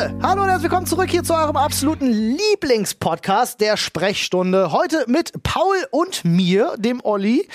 [0.00, 4.72] Freunde, hallo und herzlich willkommen zurück hier zu eurem absoluten Lieblingspodcast der Sprechstunde.
[4.72, 7.46] Heute mit Paul und mir, dem Olli.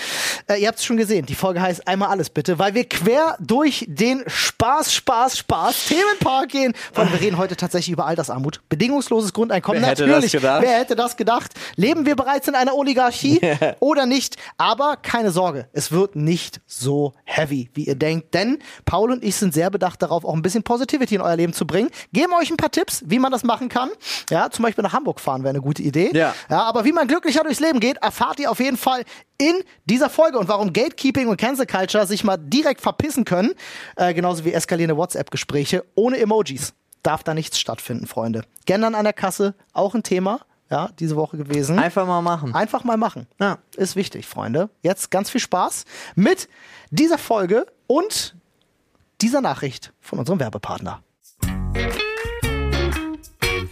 [0.47, 3.35] Äh, ihr habt es schon gesehen, die Folge heißt einmal alles bitte, weil wir quer
[3.39, 6.73] durch den Spaß, Spaß, Spaß Themenpark gehen.
[6.93, 9.81] Von wir reden heute tatsächlich über Altersarmut, bedingungsloses Grundeinkommen.
[9.81, 10.61] Wer hätte Natürlich, das gedacht?
[10.61, 11.53] wer hätte das gedacht?
[11.77, 13.41] Leben wir bereits in einer Oligarchie
[13.79, 14.35] oder nicht?
[14.57, 19.35] Aber keine Sorge, es wird nicht so heavy, wie ihr denkt, denn Paul und ich
[19.35, 21.89] sind sehr bedacht darauf, auch ein bisschen Positivity in euer Leben zu bringen.
[22.13, 23.89] Geben euch ein paar Tipps, wie man das machen kann.
[24.29, 26.11] Ja, zum Beispiel nach Hamburg fahren wäre eine gute Idee.
[26.13, 26.33] Ja.
[26.49, 26.61] ja.
[26.63, 29.03] Aber wie man glücklicher durchs Leben geht, erfahrt ihr auf jeden Fall
[29.37, 33.53] in dieser Folge und warum Gatekeeping und Cancel Culture sich mal direkt verpissen können,
[33.95, 36.73] äh, genauso wie eskalierende WhatsApp-Gespräche ohne Emojis.
[37.03, 38.43] Darf da nichts stattfinden, Freunde.
[38.65, 40.39] Gendern an der Kasse, auch ein Thema,
[40.69, 41.77] ja, diese Woche gewesen.
[41.77, 42.55] Einfach mal machen.
[42.55, 43.27] Einfach mal machen.
[43.39, 44.69] Ja, ist wichtig, Freunde.
[44.81, 46.49] Jetzt ganz viel Spaß mit
[46.89, 48.35] dieser Folge und
[49.21, 51.03] dieser Nachricht von unserem Werbepartner.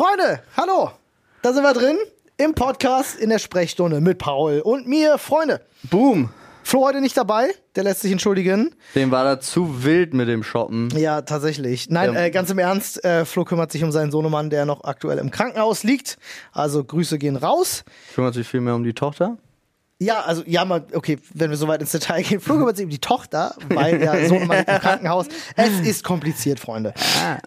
[0.00, 0.92] Freunde, hallo.
[1.42, 1.98] Da sind wir drin
[2.38, 5.60] im Podcast in der Sprechstunde mit Paul und mir, Freunde.
[5.90, 6.30] Boom!
[6.62, 8.74] Flo heute nicht dabei, der lässt sich entschuldigen.
[8.94, 10.88] Dem war da zu wild mit dem Shoppen.
[10.96, 11.90] Ja, tatsächlich.
[11.90, 15.18] Nein, äh, ganz im Ernst, äh, Flo kümmert sich um seinen Sohnemann, der noch aktuell
[15.18, 16.16] im Krankenhaus liegt.
[16.52, 17.84] Also Grüße gehen raus.
[18.14, 19.36] Kümmert sich viel mehr um die Tochter.
[20.02, 22.40] Ja, also ja, mal, okay, wenn wir so weit ins Detail gehen.
[22.40, 25.26] Flo kümmert sich um die Tochter, weil der Sohnemann liegt im Krankenhaus.
[25.56, 26.94] Es ist kompliziert, Freunde.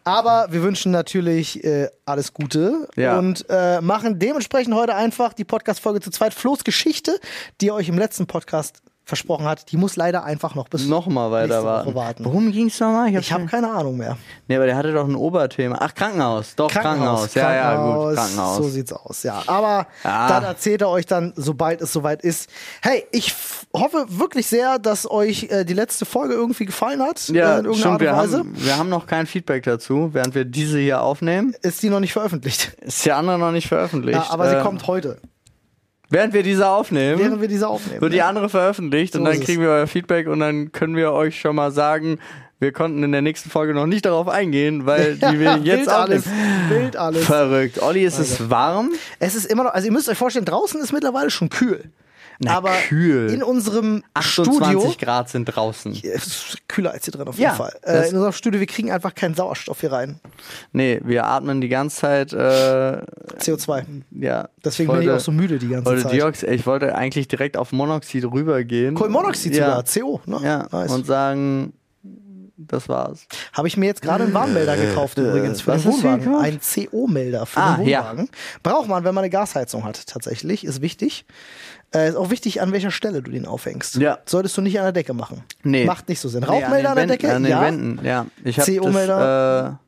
[0.04, 3.18] Aber wir wünschen natürlich äh, alles Gute Ja.
[3.18, 6.36] und äh, machen dementsprechend heute einfach die Podcast-Folge zu zweit.
[6.36, 7.20] Flo's Geschichte,
[7.60, 11.30] die er euch im letzten Podcast versprochen hat, die muss leider einfach noch bis Nochmal
[11.32, 11.94] weiter warten.
[11.94, 12.26] warten.
[12.26, 13.14] Worum ging's nochmal?
[13.14, 14.18] hab's Ich habe keine Ahnung mehr.
[14.48, 15.78] Nee, aber der hatte doch ein Oberthema.
[15.82, 16.56] Ach, Krankenhaus.
[16.56, 17.34] Doch, Krankenhaus.
[17.34, 18.16] Ja, ja, gut.
[18.16, 18.58] Krankenhaus.
[18.58, 19.44] So sieht's aus, ja.
[19.48, 20.28] Aber Ja.
[20.30, 22.50] dann erzählt er euch dann, sobald es soweit ist.
[22.82, 23.34] Hey, ich
[23.76, 27.28] hoffe wirklich sehr, dass euch äh, die letzte Folge irgendwie gefallen hat.
[27.30, 28.00] äh, ja, irgendeiner stimmt.
[28.02, 31.54] Wir haben, wir haben noch kein Feedback dazu, während wir diese hier aufnehmen.
[31.62, 32.72] Ist die noch nicht veröffentlicht.
[32.82, 34.18] Ist die andere noch nicht veröffentlicht.
[34.18, 35.18] Ja, aber sie Ähm, kommt heute,
[36.14, 38.00] Während wir diese aufnehmen, während wir diese aufnehmen.
[38.00, 38.30] wird die ja.
[38.30, 39.46] andere veröffentlicht und So dann ist es.
[39.48, 42.20] kriegen wir euer Feedback und dann können wir euch schon mal sagen,
[42.60, 45.90] wir konnten in der nächsten Folge noch nicht darauf eingehen, weil die wir jetzt wild
[45.90, 46.26] alles.
[46.70, 47.26] Wild alles.
[47.26, 47.82] Verrückt.
[47.82, 48.92] Olli, ist es warm?
[49.18, 51.86] Es ist immer noch, also ihr müsst euch vorstellen, draußen ist mittlerweile schon kühl.
[52.40, 53.30] Na, aber kühl.
[53.32, 55.92] in unserem 28 Studio Grad sind draußen.
[55.94, 57.74] es ist kühler als hier drin auf Ja, jeden Fall.
[57.82, 60.20] das- Äh, in unserem Studio, wir kriegen einfach keinen Sauerstoff hier rein.
[60.72, 63.02] Nee, wir atmen die ganze Zeit, äh,
[63.40, 63.86] CO2.
[64.12, 64.50] ja.
[64.64, 66.14] Deswegen ich bin ich wollte- auch so müde die ganze wollte Zeit.
[66.14, 68.96] Diox ich wollte eigentlich direkt auf Monoxid rübergehen.
[68.96, 69.84] Kohlenmonoxid ja.
[69.84, 70.22] sogar, CO.
[70.26, 70.40] Ne?
[70.44, 70.92] Ja, Nice.
[70.92, 71.74] und sagen,
[72.56, 73.26] das war's.
[73.52, 76.36] Habe ich mir jetzt gerade einen Warnmelder gekauft übrigens für Äh, was den Wohnwagen.
[76.36, 78.00] Ein CO-Melder für Ah, den ja.
[78.02, 78.30] Wohnwagen.
[78.62, 80.64] Braucht man, wenn man eine Gasheizung hat, tatsächlich.
[80.64, 81.26] Ist wichtig.
[81.94, 83.96] Äh, ist auch wichtig, an welcher Stelle du den aufhängst.
[83.96, 84.20] Ja.
[84.26, 85.44] Solltest du nicht an der Decke machen.
[85.64, 85.86] Nee.
[85.86, 86.42] Macht nicht so Sinn.
[86.42, 87.34] Nee, Rauchmelder an, der Decke?
[87.34, 87.62] An den ja.
[87.62, 88.26] Wänden, ja.
[88.44, 89.80] Ich hab CO-Melder?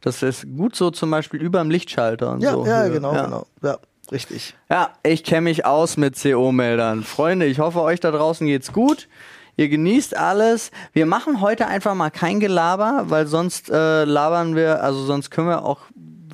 [0.00, 2.66] Das, äh, das ist gut so zum Beispiel über dem Lichtschalter und Ja, so.
[2.66, 3.24] ja, genau, ja.
[3.24, 3.46] genau.
[3.62, 3.78] Ja,
[4.10, 4.54] richtig.
[4.68, 7.04] Ja, ich kenne mich aus mit CO-Meldern.
[7.04, 9.08] Freunde, ich hoffe, euch da draußen geht's gut.
[9.56, 10.70] Ihr genießt alles.
[10.92, 15.48] Wir machen heute einfach mal kein Gelaber, weil sonst äh, labern wir, also sonst können
[15.48, 15.80] wir auch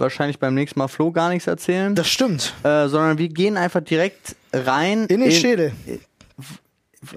[0.00, 1.94] wahrscheinlich beim nächsten Mal Flo gar nichts erzählen.
[1.94, 2.54] Das stimmt.
[2.62, 5.72] äh, sondern wir gehen einfach direkt rein In den Schädel.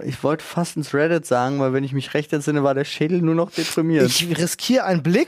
[0.04, 3.22] ich wollte fast ins Reddit sagen, weil wenn ich mich recht entsinne, war der Schädel
[3.22, 4.06] nur noch deprimiert.
[4.06, 5.28] Ich riskiere einen Blick.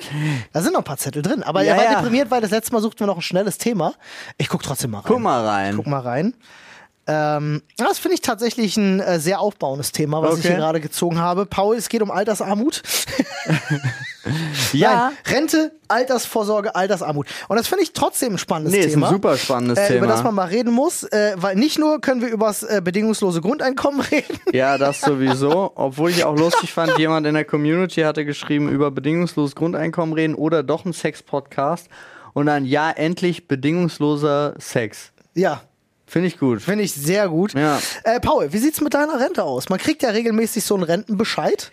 [0.51, 1.41] Da sind noch ein paar Zettel drin.
[1.43, 1.95] Aber Ja, er war ja.
[1.95, 3.93] deprimiert, weil das letzte Mal suchten wir noch ein schnelles Thema.
[4.37, 5.07] Ich guck trotzdem mal rein.
[5.07, 5.75] Guck mal rein.
[5.75, 6.33] Guck mal rein.
[7.05, 10.47] Ähm, das finde ich tatsächlich ein äh, sehr aufbauendes Thema, was ich Okay.
[10.49, 11.45] hier gerade gezogen habe.
[11.45, 12.81] Paul, es geht um Altersarmut.
[14.73, 15.11] ja.
[15.27, 17.27] Nein, Rente, Altersvorsorge, Altersarmut.
[17.49, 19.09] Und das finde ich trotzdem ein spannendes Nee, ist ein Thema.
[19.09, 19.97] super spannendes äh, Thema.
[19.99, 22.81] Über das man mal reden muss, äh, weil nicht nur können wir über das äh,
[22.83, 24.39] bedingungslose Grundeinkommen reden.
[24.53, 25.71] Ja, das sowieso.
[25.75, 30.35] Obwohl ich auch lustig fand, jemand in der Community hatte geschrieben, über bedingungsloses Grundeinkommen reden
[30.35, 31.89] oder doch ein Sex-Podcast.
[32.33, 35.11] Und dann, ja, endlich bedingungsloser Sex.
[35.35, 35.61] ja,
[36.13, 36.61] Finde ich gut.
[36.61, 37.55] finde ich sehr gut.
[37.55, 37.79] Ja.
[38.03, 39.69] Äh, Paul, wie sieht's mit deiner Rente aus?
[39.69, 41.71] Man kriegt ja regelmäßig so einen Rentenbescheid,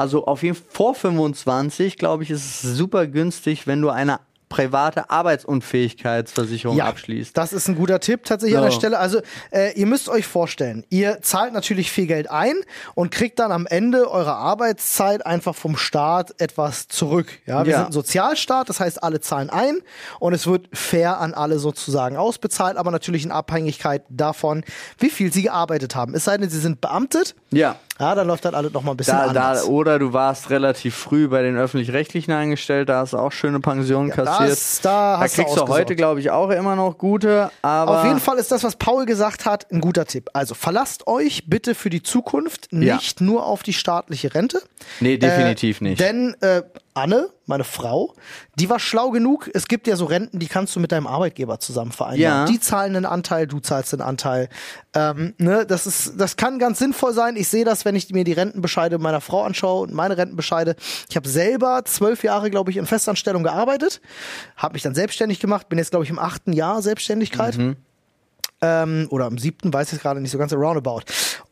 [0.00, 4.18] also auf jeden Fall vor 25, glaube ich, ist es super günstig, wenn du eine
[4.48, 7.36] private Arbeitsunfähigkeitsversicherung Ja, abschließt.
[7.38, 8.78] das ist ein guter Tipp tatsächlich an der So.
[8.80, 8.98] Stelle.
[8.98, 9.20] Also
[9.52, 12.54] äh, ihr müsst euch vorstellen, ihr zahlt natürlich viel Geld ein
[12.96, 17.28] und kriegt dann am Ende eurer Arbeitszeit einfach vom Staat etwas zurück.
[17.46, 17.78] Ja, wir Ja.
[17.78, 19.78] sind ein Sozialstaat, das heißt, alle zahlen ein
[20.18, 24.64] und es wird fair an alle sozusagen ausbezahlt, aber natürlich in Abhängigkeit davon,
[24.98, 26.12] wie viel sie gearbeitet haben.
[26.14, 27.36] Es sei denn, sie sind beamtet.
[27.52, 27.76] Ja.
[28.00, 29.64] Ja, dann läuft das alles noch mal ein bisschen Da, da, anders.
[29.66, 34.08] oder du warst relativ früh bei den öffentlich-rechtlichen eingestellt, da hast du auch schöne Pensionen
[34.08, 34.50] Ja, kassiert.
[34.52, 35.70] das- da du kriegst du ausgesorgt.
[35.72, 39.04] heute, glaube ich, auch immer noch gute, aber Auf jeden Fall ist das, was Paul
[39.04, 40.30] gesagt hat, ein guter Tipp.
[40.32, 42.94] Also verlasst euch bitte für die Zukunft Ja.
[42.96, 44.62] nicht nur auf die staatliche Rente.
[45.00, 46.00] Nee, definitiv äh, nicht.
[46.00, 46.62] Denn äh,
[46.94, 48.14] Anne, meine Frau,
[48.54, 49.50] die war schlau genug.
[49.52, 52.20] Es gibt ja so Renten, die kannst du mit deinem Arbeitgeber zusammen vereinbaren.
[52.20, 52.44] Ja.
[52.46, 54.48] Die zahlen einen Anteil, du zahlst einen Anteil.
[54.94, 57.36] Ähm, ne, das, ist, das kann ganz sinnvoll sein.
[57.36, 60.76] Ich sehe das, wenn ich mir die Rentenbescheide meiner Frau anschaue und meine Rentenbescheide.
[61.10, 64.00] Ich habe selber zwölf Jahre, glaube ich, in Festanstellung gearbeitet,
[64.56, 67.58] habe mich dann selbstständig gemacht, bin jetzt, glaube ich, im achten Jahr Selbstständigkeit
[68.62, 71.02] ähm, oder am siebten, weiß ich gerade nicht so ganz roundabout.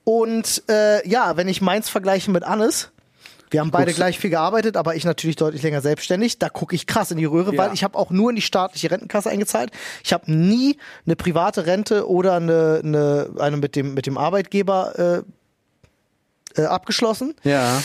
[0.05, 2.93] Und äh, ja, wenn ich meins vergleiche mit Annes,
[3.51, 6.39] wir haben beide Guckst- gleich viel gearbeitet, aber ich natürlich deutlich länger selbstständig.
[6.39, 7.59] Da gucke ich krass in die Röhre, Ja.
[7.65, 9.71] weil ich habe auch nur in die staatliche Rentenkasse eingezahlt.
[10.05, 15.25] Ich habe nie eine private Rente oder eine, eine, eine mit dem mit dem Arbeitgeber
[16.57, 17.35] äh, äh, abgeschlossen.
[17.45, 17.83] ja.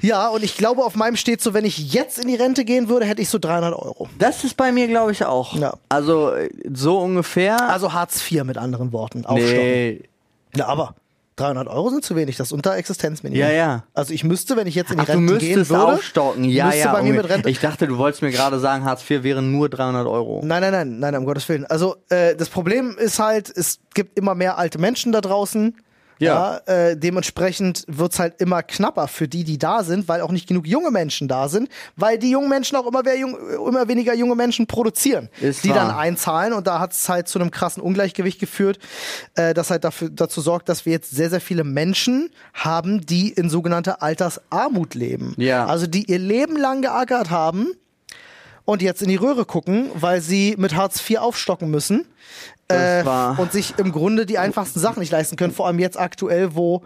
[0.00, 2.88] Ja, und ich glaube, auf meinem steht so, wenn ich jetzt in die Rente gehen
[2.88, 4.08] würde, hätte ich so 300 Euro.
[4.16, 5.56] Das ist bei mir, glaube ich, auch.
[5.56, 5.74] Ja.
[5.88, 6.34] Also
[6.72, 7.68] so ungefähr.
[7.68, 9.26] Also Hartz IV mit anderen Worten.
[9.26, 9.56] Aufstocken.
[9.56, 10.02] nee.
[10.54, 10.94] Ja, aber
[11.38, 13.40] 300 Euro sind zu wenig, das ist unter Existenzminimum.
[13.40, 13.84] Ja, ja.
[13.94, 16.44] Also ich müsste, wenn ich jetzt in die Ach, Rente gehen würde, aufstocken.
[16.44, 16.92] Ja, müsste ja.
[16.92, 17.48] bei mir mit Rente.
[17.50, 20.40] Ich dachte, du wolltest mir gerade sagen, Hartz IV wären nur 300 Euro.
[20.44, 21.64] Nein, nein, nein, nein, um Gottes Willen.
[21.66, 25.76] Also äh, das Problem ist halt, es gibt immer mehr alte Menschen da draußen.
[26.18, 26.58] Ja.
[26.66, 30.66] äh, dementsprechend wird's halt immer knapper für die, die da sind, weil auch nicht genug
[30.66, 34.66] junge Menschen da sind, weil die jungen Menschen auch immer, jung, immer weniger junge Menschen
[34.66, 35.76] produzieren, Ist die wahr.
[35.76, 38.78] dann einzahlen und da hat's halt zu einem krassen Ungleichgewicht geführt,
[39.34, 43.30] äh, das halt dafür, dazu sorgt, dass wir jetzt sehr, sehr viele Menschen haben, die
[43.30, 45.34] in sogenannter Altersarmut leben.
[45.36, 45.66] Ja.
[45.66, 47.68] Also die ihr Leben lang geackert haben
[48.64, 52.04] und jetzt in die Röhre gucken, weil sie mit Hartz IV aufstocken müssen
[52.76, 55.52] War- und sich im Grunde die einfachsten Sachen nicht leisten können.
[55.52, 56.82] Vor allem jetzt aktuell, wo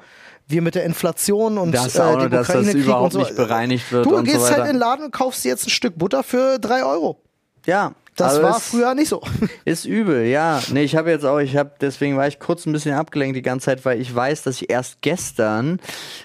[0.49, 3.19] wir mit der Inflation und Das äh, auch dem noch, dass das überhaupt und so.
[3.21, 5.67] nicht bereinigt wird Du und so gehst halt in den Laden und kaufst dir jetzt
[5.67, 7.21] ein Stück Butter für drei Euro.
[7.67, 7.93] Ja.
[8.17, 9.23] Das also war früher nicht so.
[9.65, 10.61] Ist übel, ja.
[10.71, 13.43] Nee, ich habe jetzt auch, ich habe, deswegen war ich kurz ein bisschen abgelenkt die
[13.43, 15.81] ganze Zeit, weil ich weiß, dass ich erst gestern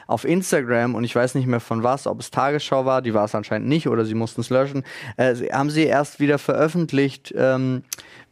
[0.06, 3.24] auf Instagram und ich weiß nicht mehr von was, ob es Tagesschau war, die war
[3.24, 4.84] es anscheinend nicht oder sie mussten es löschen,
[5.16, 7.84] äh, haben sie erst wieder veröffentlicht, ähm,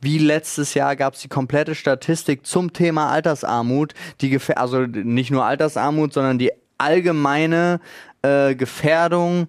[0.01, 5.45] wie letztes Jahr gab es die komplette Statistik zum Thema Altersarmut, die also nicht nur
[5.45, 7.79] Altersarmut, sondern die allgemeine
[8.21, 9.47] äh, Gefährdung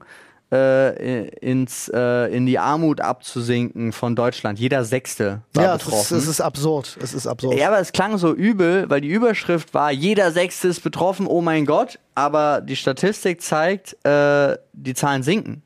[0.52, 4.58] äh, ins, äh, in die Armut abzusinken von Deutschland.
[4.58, 6.18] Jeder Sechste war ja, es ist, betroffen.
[6.18, 6.98] es ist absurd.
[7.02, 7.58] Es ist absurd.
[7.58, 11.40] Ja, aber es klang so übel, weil die Überschrift war, jeder Sechste ist betroffen, oh
[11.40, 11.98] mein Gott.
[12.14, 15.62] Aber die Statistik zeigt, äh, die Zahlen sinken.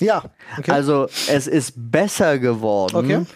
[0.00, 0.24] Ja,
[0.58, 0.70] okay.
[0.70, 2.96] Also es ist besser geworden.
[2.96, 3.26] Okay.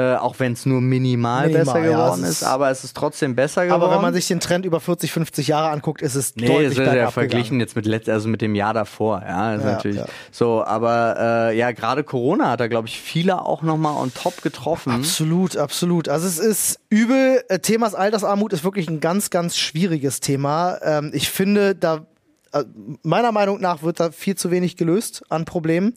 [0.00, 2.84] Äh, auch wenn es nur minimal, Minimal, besser ja, geworden es ist, ist- aber es
[2.84, 3.82] ist trotzdem besser geworden.
[3.82, 6.76] aber wenn man sich den Trend über 40, 50 Jahre anguckt, ist es Nee, deutlich
[6.78, 9.72] das ist ja verglichen jetzt mit letzt, also mit dem Jahr davor, ja, ist Ja,
[9.72, 10.06] natürlich ja.
[10.30, 11.16] so, aber
[11.50, 14.92] äh, ja, gerade Corona hat da glaube ich viele auch nochmal on top getroffen.
[14.92, 16.08] Absolut, absolut.
[16.08, 17.42] Also es ist übel.
[17.48, 20.78] Äh, Themas Altersarmut ist wirklich ein ganz, ganz schwieriges Thema.
[20.82, 22.06] Ähm, ich finde, da
[23.02, 25.94] meiner Meinung nach wird da viel zu wenig gelöst an Problemen.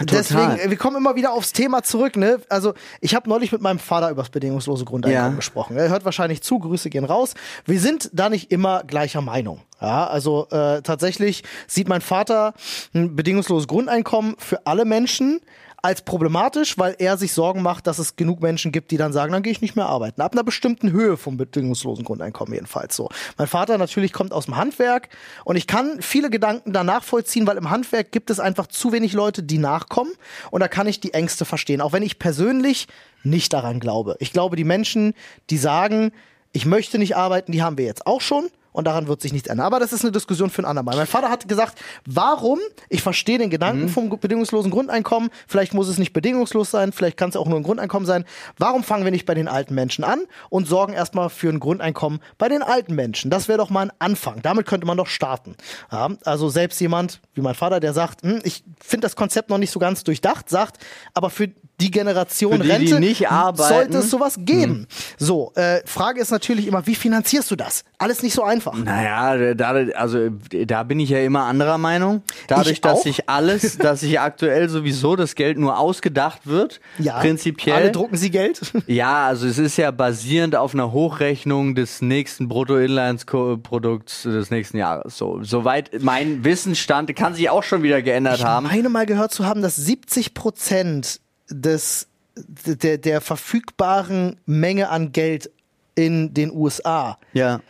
[0.00, 2.16] Deswegen, äh, wir kommen immer wieder aufs Thema zurück.
[2.16, 2.40] Ne?
[2.48, 5.36] Also ich habe neulich mit meinem Vater über das bedingungslose Grundeinkommen Ja.
[5.36, 5.76] gesprochen.
[5.76, 7.34] Er hört wahrscheinlich zu, Grüße gehen raus.
[7.66, 9.60] Wir sind da nicht immer gleicher Meinung.
[9.80, 12.54] Ja, also äh, tatsächlich sieht mein Vater
[12.94, 15.40] ein bedingungsloses Grundeinkommen für alle Menschen
[15.82, 19.32] als problematisch, weil er sich Sorgen macht, dass es genug Menschen gibt, die dann sagen,
[19.32, 20.20] dann gehe ich nicht mehr arbeiten.
[20.20, 23.08] Ab einer bestimmten Höhe vom bedingungslosen Grundeinkommen jedenfalls so.
[23.36, 25.08] Mein Vater natürlich kommt aus dem Handwerk
[25.44, 29.12] und ich kann viele Gedanken da nachvollziehen, weil im Handwerk gibt es einfach zu wenig
[29.12, 30.12] Leute, die nachkommen
[30.52, 32.86] und da kann ich die Ängste verstehen, auch wenn ich persönlich
[33.24, 34.16] nicht daran glaube.
[34.20, 35.14] Ich glaube, die Menschen,
[35.50, 36.12] die sagen,
[36.52, 38.48] ich möchte nicht arbeiten, die haben wir jetzt auch schon.
[38.72, 39.66] Und daran wird sich nichts ändern.
[39.66, 40.96] Aber das ist eine Diskussion für ein andermal.
[40.96, 45.98] Mein Vater hat gesagt, warum, ich verstehe den Gedanken vom bedingungslosen Grundeinkommen, vielleicht muss es
[45.98, 48.24] nicht bedingungslos sein, vielleicht kann es auch nur ein Grundeinkommen sein.
[48.58, 52.20] Warum fangen wir nicht bei den alten Menschen an und sorgen erstmal für ein Grundeinkommen
[52.38, 53.30] bei den alten Menschen?
[53.30, 54.40] Das wäre doch mal ein Anfang.
[54.42, 55.54] Damit könnte man doch starten.
[55.90, 59.58] Ja, also selbst jemand wie mein Vater, der sagt, hm, ich finde das Konzept noch
[59.58, 60.78] nicht so ganz durchdacht, sagt,
[61.14, 61.50] aber für
[61.82, 63.68] die Generation die, die Rente nicht arbeiten.
[63.74, 64.86] sollte es sowas geben.
[65.18, 67.84] So, äh, Frage ist natürlich immer, wie finanzierst du das?
[67.98, 68.74] Alles nicht so einfach.
[68.74, 70.30] Naja, da, also
[70.66, 72.22] da bin ich ja immer anderer Meinung.
[72.46, 77.18] Dadurch, Ich dass sich alles, dass sich aktuell sowieso das Geld nur ausgedacht wird, Ja,
[77.18, 77.74] prinzipiell.
[77.76, 78.60] Alle drucken sie Geld.
[78.86, 85.16] Ja, also es ist ja basierend auf einer Hochrechnung des nächsten Bruttoinlandsprodukts des nächsten Jahres.
[85.16, 88.66] So, soweit mein Wissensstand kann sich auch schon wieder geändert Ich haben.
[88.66, 91.20] meine mal gehört zu haben, dass 70 Prozent
[91.52, 95.50] des der, der verfügbaren Menge an Geld
[95.94, 97.60] in den USA Ja.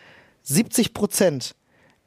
[0.43, 1.55] 70 Prozent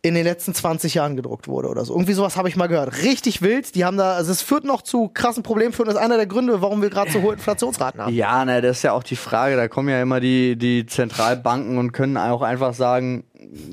[0.01, 1.93] in den letzten 20 Jahren gedruckt wurde oder so.
[1.93, 3.01] Irgendwie sowas habe ich mal gehört.
[3.01, 3.73] Richtig wild.
[3.73, 5.73] Die haben da, also es führt noch zu krassen Problemen.
[5.73, 8.13] Führt das ist einer der Gründe, warum wir gerade so hohe Inflationsraten haben.
[8.13, 9.55] Ja, na, das ist ja auch die Frage.
[9.55, 13.23] Da kommen ja immer die, die Zentralbanken und können auch einfach sagen,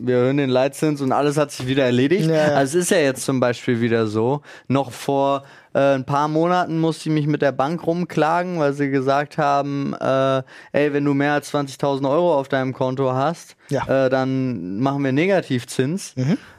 [0.01, 2.29] wir erhöhen den Leitzins und alles hat sich wieder erledigt.
[2.29, 2.55] Ja, ja.
[2.55, 4.43] Also es ist ja jetzt zum Beispiel wieder so.
[4.69, 5.43] Noch vor
[5.75, 9.95] äh, ein paar Monaten musste ich mich mit der Bank rumklagen, weil sie gesagt haben,
[10.01, 13.85] äh, ey, wenn du mehr als 20.000 Euro auf deinem Konto hast, Ja.
[13.85, 13.91] Mhm.
[13.91, 16.15] äh, dann machen wir Negativzins.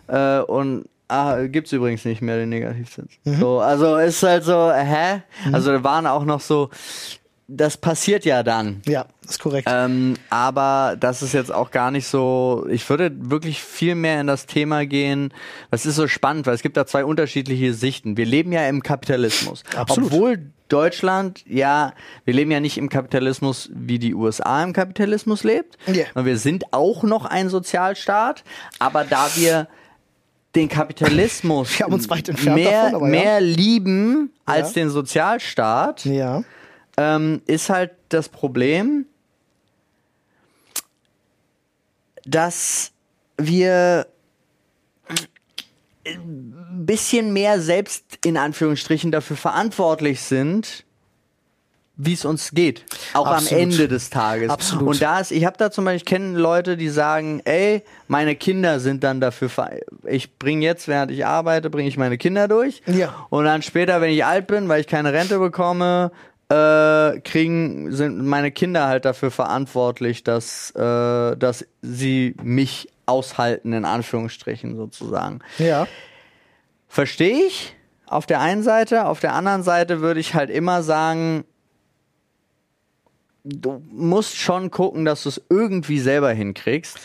[0.07, 3.11] Äh, und Ah, gibt's übrigens nicht mehr den Negativzins.
[3.23, 3.35] Mhm.
[3.35, 5.21] So, also ist halt so, hä?
[5.51, 6.69] Also da waren auch noch so,
[7.47, 8.81] das passiert ja dann.
[8.85, 9.67] Ja, ist korrekt.
[9.69, 12.65] Ähm, aber das ist jetzt auch gar nicht so.
[12.69, 15.33] Ich würde wirklich viel mehr in das Thema gehen.
[15.69, 18.17] Das ist so spannend, weil es gibt da zwei unterschiedliche Sichten.
[18.17, 19.63] Wir leben ja im Kapitalismus.
[19.75, 20.11] Absolut.
[20.11, 21.93] Obwohl Deutschland, ja,
[22.25, 25.77] wir leben ja nicht im Kapitalismus, wie die USA im Kapitalismus lebt.
[25.87, 26.05] Ja.
[26.15, 28.43] Und wir sind auch noch ein Sozialstaat.
[28.79, 29.67] Aber da wir
[30.55, 31.77] den Kapitalismus
[32.45, 33.11] Wir mehr, davon, aber ja.
[33.11, 34.81] mehr lieben als Ja.
[34.81, 36.43] den Sozialstaat, ja.
[36.97, 39.05] Ähm, ist halt das Problem,
[42.25, 42.91] dass
[43.37, 44.07] wir
[46.05, 50.85] ein bisschen mehr selbst in Anführungsstrichen dafür verantwortlich sind,
[51.95, 52.85] wie es uns geht.
[53.13, 53.51] Auch Absolut.
[53.51, 54.49] am Ende des Tages.
[54.49, 54.87] Absolut.
[54.87, 58.35] Und da ist, ich habe da zum Beispiel, ich kenne Leute, die sagen, ey, meine
[58.35, 62.47] Kinder sind dann dafür, ver ich bringe jetzt, während ich arbeite, bringe ich meine Kinder
[62.47, 62.81] durch.
[62.87, 63.27] Ja.
[63.29, 66.11] Und dann später, wenn ich alt bin, weil ich keine Rente bekomme,
[66.49, 73.85] äh, kriegen, sind meine Kinder halt dafür verantwortlich, dass, äh, dass sie mich aushalten, in
[73.85, 75.39] Anführungsstrichen sozusagen.
[75.57, 75.87] Ja.
[76.87, 81.45] Verstehe ich auf der einen Seite, auf der anderen Seite würde ich halt immer sagen,
[83.45, 86.97] du musst schon gucken, dass du es irgendwie selber hinkriegst.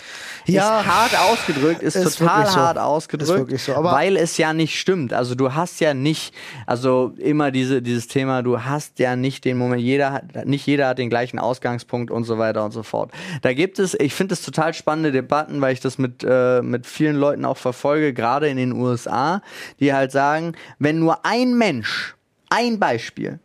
[0.46, 0.80] Ja.
[0.80, 2.52] ist hart ausgedrückt, ist, Ist total so.
[2.56, 5.12] hart ausgedrückt, so, aber- weil es ja nicht stimmt.
[5.12, 6.32] Also du hast ja nicht,
[6.64, 10.88] also immer diese, dieses Thema, du hast ja nicht den Moment, jeder hat, nicht jeder
[10.88, 13.10] hat den gleichen Ausgangspunkt und so weiter und so fort.
[13.42, 16.86] Da gibt es, ich finde es total spannende Debatten, weil ich das mit, äh, mit
[16.86, 19.42] vielen Leuten auch verfolge, gerade in den USA,
[19.80, 22.14] die halt sagen, wenn nur ein Mensch,
[22.48, 23.38] ein Beispiel,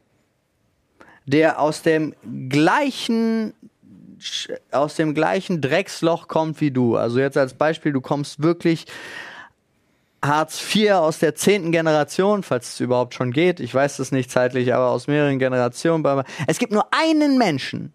[1.25, 2.13] der aus dem
[2.49, 3.53] gleichen
[4.71, 6.95] aus dem gleichen Drecksloch kommt wie du.
[6.95, 8.85] Also jetzt als Beispiel, du kommst wirklich
[10.23, 13.59] Hartz IV aus der zehnten Generation, falls es überhaupt schon geht.
[13.59, 16.23] Ich weiß es nicht zeitlich, aber aus mehreren Generationen.
[16.47, 17.91] Es gibt nur einen Menschen,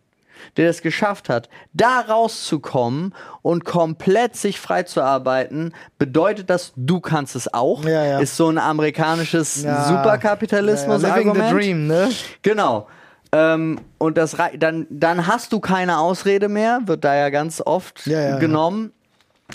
[0.59, 7.01] der es geschafft hat, da rauszukommen und komplett sich frei zu arbeiten, bedeutet das, du
[7.01, 7.85] kannst es auch.
[7.85, 8.19] Ja, ja.
[8.19, 9.85] Ist so ein amerikanisches Ja.
[9.85, 11.03] Superkapitalismus.
[11.03, 12.11] Ja, ja, living the dream, ne?
[12.43, 12.87] Genau.
[13.33, 18.07] Ähm, und das dann, dann hast du keine Ausrede mehr, wird da ja ganz oft
[18.07, 18.39] Ja, ja, ja.
[18.39, 18.93] genommen.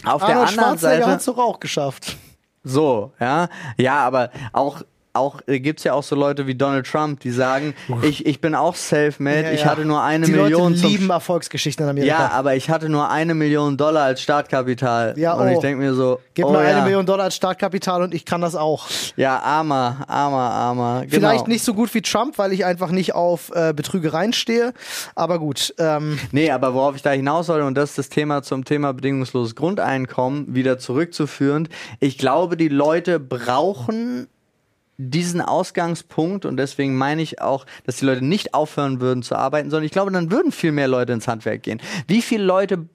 [0.06, 1.12] Auf der Arnold anderen Schwarzenegger Seite.
[1.12, 2.18] hat es doch auch geschafft.
[2.63, 3.48] So, ja.
[3.77, 4.82] Ja, aber auch,
[5.13, 8.55] auch äh, gibt's ja auch so Leute wie Donald Trump, die sagen, ich, ich bin
[8.55, 9.67] auch self-made, Ja, ich ja.
[9.67, 12.13] hatte nur eine Die Million Leute lieben Erfolgsgeschichten in Amerika.
[12.13, 15.13] Ja, aber ich hatte nur eine Million Dollar als Startkapital.
[15.17, 15.62] Ja, und ich oh.
[15.62, 16.70] denke mir so, Gib oh, mir ja.
[16.70, 18.88] eine Million Dollar als Startkapital und ich kann das auch.
[19.15, 21.01] Ja, armer, armer, armer.
[21.01, 21.29] Genau.
[21.29, 24.74] Vielleicht nicht so gut wie Trump, weil ich einfach nicht auf äh, Betrügereien stehe.
[25.13, 25.74] Aber gut.
[25.77, 28.93] Ähm, Nee, aber worauf ich da hinaus soll, und das ist das Thema zum Thema
[28.93, 31.70] bedingungsloses Grundeinkommen, wieder zurückzuführen.
[32.00, 34.27] Ich glaube, die Leute brauchen
[34.97, 39.69] diesen Ausgangspunkt und deswegen meine ich auch, dass die Leute nicht aufhören würden zu arbeiten,
[39.69, 41.81] sondern ich glaube, dann würden viel mehr Leute ins Handwerk gehen.
[42.07, 42.88] Wie viele Leute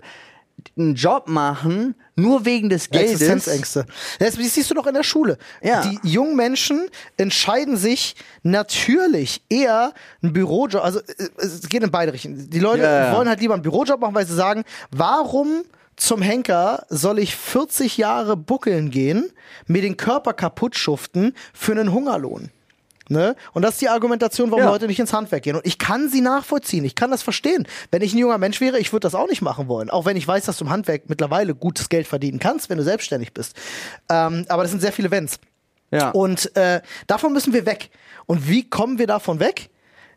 [0.76, 3.12] einen Job machen, nur wegen des Geldes?
[3.12, 3.87] Existenzängste.
[4.19, 5.38] Das siehst du doch in der Schule.
[5.62, 5.83] Ja.
[5.83, 12.12] Die jungen Menschen entscheiden sich natürlich eher einen Bürojob, also äh, es geht in beide
[12.12, 12.50] Richtungen.
[12.50, 13.17] Die Leute Ja, ja.
[13.17, 15.62] wollen halt lieber einen Bürojob machen, weil sie sagen, warum
[15.99, 19.31] zum Henker soll ich 40 Jahre buckeln gehen,
[19.67, 22.50] mir den Körper kaputt schuften für einen Hungerlohn?
[23.11, 23.37] Ne?
[23.55, 24.71] Und das ist die Argumentation, warum Ja.
[24.71, 25.57] Leute nicht ins Handwerk gehen.
[25.57, 26.85] Und ich kann sie nachvollziehen.
[26.85, 27.67] Ich kann das verstehen.
[27.90, 29.88] Wenn ich ein junger Mensch wäre, ich würde das auch nicht machen wollen.
[29.88, 32.85] Auch wenn ich weiß, dass du im Handwerk mittlerweile gutes Geld verdienen kannst, wenn du
[32.85, 33.57] selbstständig bist.
[34.11, 35.38] Ähm, aber das sind sehr viele Wenns.
[35.90, 36.11] Ja.
[36.11, 37.88] Und äh, davon müssen wir weg.
[38.26, 39.71] Und wie kommen wir davon weg?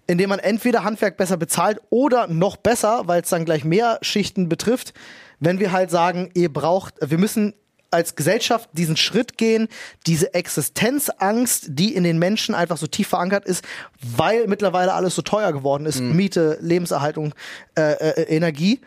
[0.07, 4.49] Indem man entweder Handwerk besser bezahlt oder noch besser, weil es dann gleich mehr Schichten
[4.49, 4.93] betrifft,
[5.39, 7.53] wenn wir halt sagen, ihr braucht, wir müssen
[7.91, 9.67] als Gesellschaft diesen Schritt gehen,
[10.07, 13.65] diese Existenzangst, die in den Menschen einfach so tief verankert ist,
[14.01, 17.33] weil mittlerweile alles so teuer geworden ist, Miete, Lebenserhaltung,
[17.75, 18.79] äh, äh, Energie,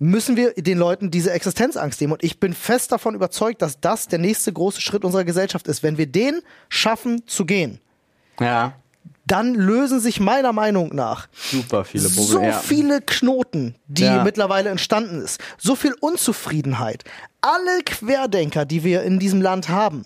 [0.00, 2.14] müssen wir den Leuten diese Existenzangst nehmen.
[2.14, 5.82] Und ich bin fest davon überzeugt, dass das der nächste große Schritt unserer Gesellschaft ist.
[5.82, 7.80] Wenn wir den schaffen zu gehen,
[8.40, 8.79] ja,
[9.30, 12.52] dann lösen sich meiner Meinung nach super viele Probleme.
[12.52, 14.24] so viele Knoten, die Ja.
[14.24, 17.04] mittlerweile entstanden ist, so viel Unzufriedenheit.
[17.40, 20.04] Alle Querdenker, die wir in diesem Land haben,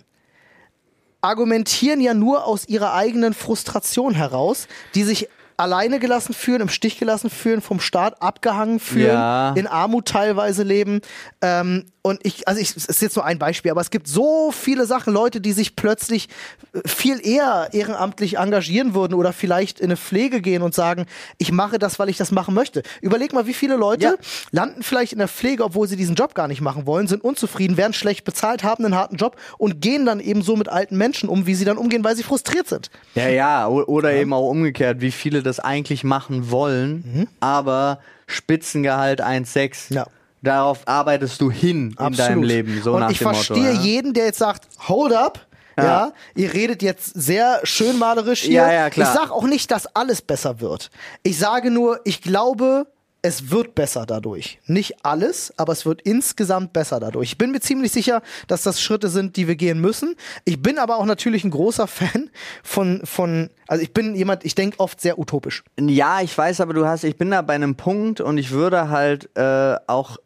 [1.20, 6.98] argumentieren ja nur aus ihrer eigenen Frustration heraus, die sich alleine gelassen fühlen, im Stich
[6.98, 9.52] gelassen fühlen, vom Staat abgehangen fühlen, Ja.
[9.54, 11.00] in Armut teilweise leben.
[11.40, 14.52] Ähm, und ich, also ich, es ist jetzt nur ein Beispiel, aber es gibt so
[14.52, 16.28] viele Sachen, Leute, die sich plötzlich
[16.74, 21.06] äh, viel eher ehrenamtlich engagieren würden oder vielleicht in eine Pflege gehen und sagen,
[21.38, 22.82] ich mache das, weil ich das machen möchte.
[23.00, 24.14] Überleg mal, wie viele Leute Ja.
[24.50, 27.78] landen vielleicht in der Pflege, obwohl sie diesen Job gar nicht machen wollen, sind unzufrieden,
[27.78, 31.30] werden schlecht bezahlt, haben einen harten Job und gehen dann eben so mit alten Menschen
[31.30, 32.90] um, wie sie dann umgehen, weil sie frustriert sind.
[33.14, 39.94] Ja, ja, oder eben auch umgekehrt, wie viele das eigentlich machen wollen, aber Spitzengehalt 1,6.
[39.94, 40.06] Ja.
[40.44, 43.82] Darauf arbeitest du hin in deinem Leben, so und nach ich verstehe Motto.
[43.82, 45.46] jeden, der jetzt sagt, hold up.
[45.76, 45.84] Ja.
[45.84, 46.12] Ja.
[46.36, 48.62] ihr redet jetzt sehr schön malerisch hier.
[48.62, 49.12] Ja, ja, klar.
[49.12, 50.90] Ich sage auch nicht, dass alles besser wird.
[51.24, 52.86] Ich sage nur, ich glaube,
[53.24, 54.58] es wird besser dadurch.
[54.66, 57.30] Nicht alles, aber es wird insgesamt besser dadurch.
[57.30, 60.14] Ich bin mir ziemlich sicher, dass das Schritte sind, die wir gehen müssen.
[60.44, 62.30] Ich bin aber auch natürlich ein großer Fan
[62.62, 65.64] von, von also ich bin jemand, ich denke oft sehr utopisch.
[65.80, 68.90] Ja, ich weiß, aber du hast, ich bin da bei einem Punkt und ich würde
[68.90, 70.18] halt äh, auch.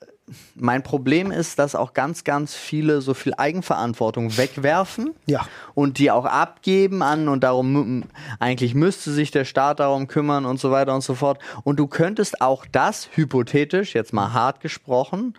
[0.55, 5.47] Mein Problem ist, dass auch ganz, ganz viele so viel Eigenverantwortung wegwerfen Ja.
[5.75, 8.05] und die auch abgeben an und darum
[8.39, 11.39] eigentlich müsste sich der Staat darum kümmern und so weiter und so fort.
[11.65, 15.35] Und du könntest auch das hypothetisch, jetzt mal hart gesprochen,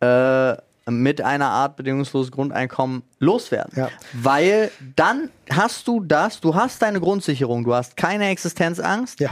[0.00, 0.54] äh,
[0.86, 3.72] mit einer Art bedingungsloses Grundeinkommen loswerden.
[3.74, 3.88] Ja.
[4.12, 9.30] Weil dann hast du das, du hast deine Grundsicherung, du hast keine Existenzangst, Ja.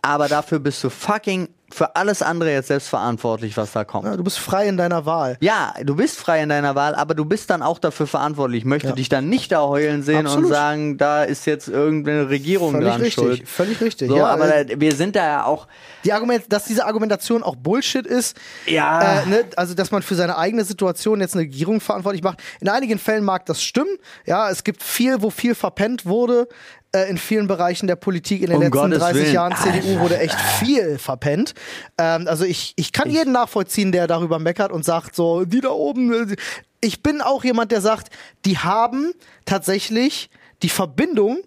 [0.00, 4.04] aber dafür bist du fucking für alles andere jetzt selbst verantwortlich, was da kommt.
[4.06, 4.16] ja.
[4.16, 5.36] Du bist frei in deiner Wahl.
[5.40, 8.58] Ja, du bist frei in deiner Wahl, aber du bist dann auch dafür verantwortlich.
[8.60, 8.94] Ich möchte Ja.
[8.94, 10.46] dich dann nicht da heulen sehen Absolut.
[10.46, 13.48] und sagen, da ist jetzt irgendeine Regierung Völlig dran richtig, schuld.
[13.48, 14.08] völlig richtig.
[14.08, 15.66] So, ja, aber äh, da, wir sind da ja auch.
[16.04, 19.22] die Argument, dass diese Argumentation auch Bullshit ist, Ja.
[19.22, 22.40] äh, ne, also dass man für seine eigene Situation jetzt eine Regierung verantwortlich macht.
[22.60, 23.96] In einigen Fällen mag das stimmen.
[24.26, 26.48] Ja, es gibt viel, wo viel verpennt wurde.
[26.94, 29.32] Äh, in vielen Bereichen der Politik in den Um letzten Gottes 30 Willen.
[29.34, 31.54] Jahren CDU wurde echt viel verpennt.
[31.98, 35.70] Ähm, also ich, ich kann jeden nachvollziehen, der darüber meckert und sagt so, die da
[35.70, 36.36] oben.
[36.80, 38.08] Ich bin auch jemand, der sagt,
[38.44, 39.12] die haben
[39.44, 40.30] tatsächlich
[40.62, 41.38] die Verbindung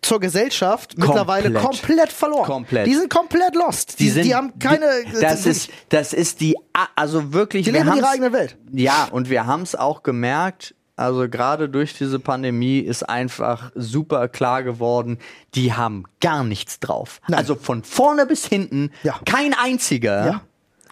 [0.00, 2.44] zur Gesellschaft mittlerweile komplett verloren.
[2.46, 2.86] Komplett.
[2.88, 4.00] Die sind komplett lost.
[4.00, 4.86] Die, die, haben keine.
[5.20, 6.56] Das ist, das ist die.
[6.96, 7.64] Also wirklich.
[7.66, 8.56] Die wir leben in ihrer haben's- eigenen Welt.
[8.72, 10.74] Ja, und wir haben es auch gemerkt.
[11.02, 15.18] Also gerade durch diese Pandemie ist einfach super klar geworden,
[15.54, 17.20] die haben gar nichts drauf.
[17.28, 17.38] Nein.
[17.38, 19.18] Also von vorne bis hinten, Ja.
[19.24, 20.40] kein einziger Ja.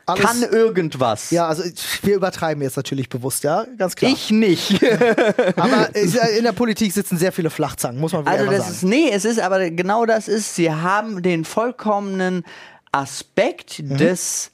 [0.06, 1.30] Alles- kann irgendwas.
[1.30, 1.62] Ja, also
[2.02, 4.10] wir übertreiben jetzt natürlich bewusst, ja, ganz klar.
[4.10, 4.82] Ich nicht.
[5.56, 8.74] Aber äh, in der Politik sitzen sehr viele Flachzangen, muss man wirklich Also das sagen.
[8.74, 12.42] ist, nee, es ist aber genau das ist, sie haben den vollkommenen
[12.90, 13.96] Aspekt Mhm.
[13.98, 14.50] des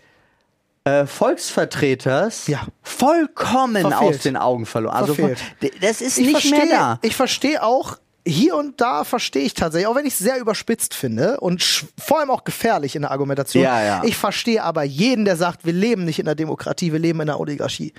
[0.86, 2.60] äh, Volksvertreters Ja.
[2.82, 4.16] vollkommen Verfehlt.
[4.16, 4.94] aus den Augen verloren.
[4.96, 5.40] Also Verfehlt.
[5.82, 6.98] das ist ich nicht verstehe, mehr da.
[7.02, 10.94] Ich verstehe auch, hier und da verstehe ich tatsächlich, auch wenn ich es sehr überspitzt
[10.94, 11.62] finde und
[11.96, 13.62] vor allem auch gefährlich in der Argumentation.
[13.62, 14.02] Ja, ja.
[14.04, 17.26] Ich verstehe aber jeden, der sagt, wir leben nicht in der Demokratie, wir leben in
[17.28, 17.92] der Oligarchie.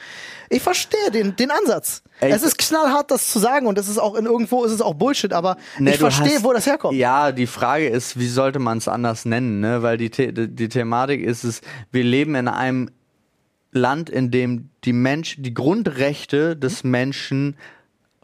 [0.49, 2.03] Ich verstehe den, den Ansatz.
[2.19, 4.81] Ey, es ist knallhart, das zu sagen und es ist auch in irgendwo ist es
[4.81, 6.97] auch Bullshit, aber Ne, ich verstehe, hast- wo das herkommt.
[6.97, 9.61] Ja, die Frage ist, wie sollte man es anders nennen?
[9.61, 9.81] Ne?
[9.81, 11.61] Weil die, The die Thematik ist es,
[11.91, 12.89] wir leben in einem
[13.71, 17.55] Land, in dem die Mensch, die Grundrechte des Menschen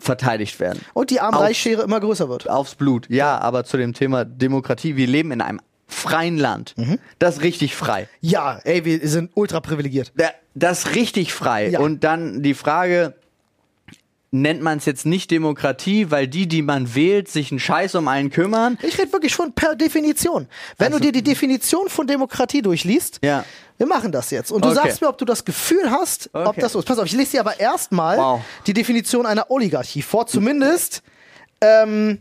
[0.04, 0.80] verteidigt werden.
[0.94, 2.50] Und die Arm-Reich-Schere immer größer wird.
[2.50, 3.10] Aufs Blut.
[3.10, 6.74] Ja, aber zu dem Thema Demokratie, wir leben in einem freien Land.
[6.78, 7.00] Mhm.
[7.20, 8.08] Das ist richtig frei.
[8.20, 10.12] Ja, ey, wir sind ultra privilegiert.
[10.16, 11.70] Da- Das ist richtig frei.
[11.70, 11.80] Ja.
[11.80, 13.16] Und dann die Frage,
[14.34, 18.08] nennt man es jetzt nicht Demokratie, weil die, die man wählt, sich einen Scheiß um
[18.08, 18.78] einen kümmern?
[18.82, 20.48] Ich rede wirklich von per Definition.
[20.78, 23.46] Wenn Also- du dir die Definition von Demokratie durchliest, Ja.
[23.78, 24.52] wir machen das jetzt.
[24.52, 24.76] Und du Okay.
[24.84, 26.62] sagst mir, ob du das Gefühl hast, ob Okay.
[26.62, 26.86] das so ist.
[26.86, 28.41] Pass auf, ich lese dir aber erstmal Wow.
[28.65, 31.04] die Definition einer Oligarchie vor, zumindest
[31.62, 32.19] ähm,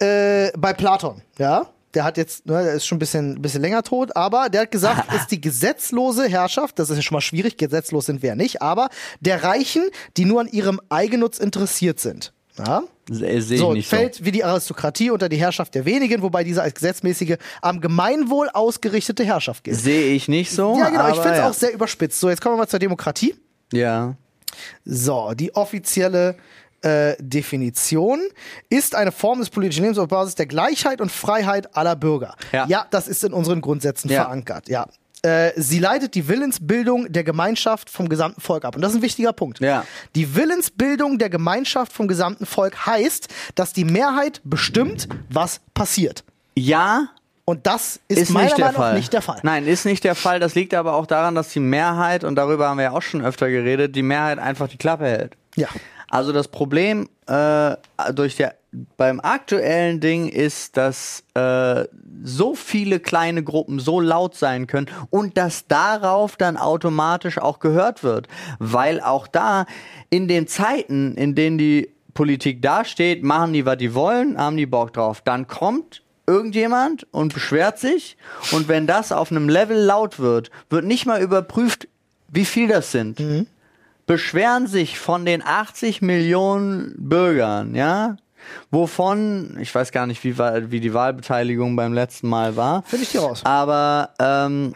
[0.00, 1.22] äh, bei Platon.
[1.38, 1.68] Ja?
[1.94, 4.70] Der hat jetzt, ne, der ist schon ein bisschen, bisschen länger tot, aber der hat
[4.70, 8.36] gesagt, ist die gesetzlose Herrschaft, das ist ja schon mal schwierig, gesetzlos sind wir ja
[8.36, 8.88] nicht, aber
[9.20, 9.82] der Reichen,
[10.16, 12.32] die nur an ihrem Eigennutz interessiert sind.
[12.58, 12.82] Ja?
[13.08, 17.80] So, fällt wie die Aristokratie unter die Herrschaft der wenigen, wobei diese als gesetzmäßige, am
[17.80, 19.70] Gemeinwohl ausgerichtete Herrschaft so.
[19.70, 19.78] gilt.
[19.78, 20.76] Sehe ich nicht so.
[20.78, 21.48] Ja, genau, ich finde es ja.
[21.48, 22.20] auch sehr überspitzt.
[22.20, 23.34] So, jetzt kommen wir mal zur Demokratie.
[23.72, 24.14] Ja.
[24.84, 26.36] So, die offizielle
[26.82, 28.20] äh, Definition
[28.68, 32.34] ist eine Form des politischen Lebens auf Basis der Gleichheit und Freiheit aller Bürger.
[32.52, 32.86] Ja.
[32.90, 34.22] das ist in unseren Grundsätzen Ja.
[34.24, 34.68] verankert.
[34.68, 34.86] Ja.
[35.22, 38.74] Äh, sie leitet die Willensbildung der Gemeinschaft vom gesamten Volk ab.
[38.76, 39.60] Und das ist ein wichtiger Punkt.
[39.60, 39.84] Ja.
[40.14, 46.24] Die Willensbildung der Gemeinschaft vom gesamten Volk heißt, dass die Mehrheit bestimmt, was passiert.
[46.56, 47.08] Ja,
[47.44, 48.96] Und das ist, ist meiner nicht der Meinung nach Fall.
[48.96, 49.40] nicht der Fall.
[49.42, 50.40] Nein, ist nicht der Fall.
[50.40, 53.22] Das liegt aber auch daran, dass die Mehrheit, und darüber haben wir ja auch schon
[53.22, 55.36] öfter geredet, die Mehrheit einfach die Klappe hält.
[55.56, 55.68] Ja.
[56.10, 57.76] Also das Problem äh,
[58.12, 58.56] durch der,
[58.96, 61.84] beim aktuellen Ding ist, dass äh,
[62.22, 68.02] so viele kleine Gruppen so laut sein können und dass darauf dann automatisch auch gehört
[68.02, 68.26] wird.
[68.58, 69.66] Weil auch da
[70.10, 74.66] in den Zeiten, in denen die Politik dasteht, machen die, was die wollen, haben die
[74.66, 75.22] Bock drauf.
[75.24, 78.16] Dann kommt irgendjemand und beschwert sich
[78.52, 81.88] und wenn das auf einem Level laut wird, wird nicht mal überprüft,
[82.28, 83.18] wie viel das sind
[84.06, 88.16] beschweren sich von den 80 Millionen Bürgern, ja,
[88.70, 92.82] wovon, ich weiß gar nicht, wie, wie die Wahlbeteiligung beim letzten Mal war.
[92.82, 93.42] Finde ich dir raus.
[93.44, 94.74] Aber ähm,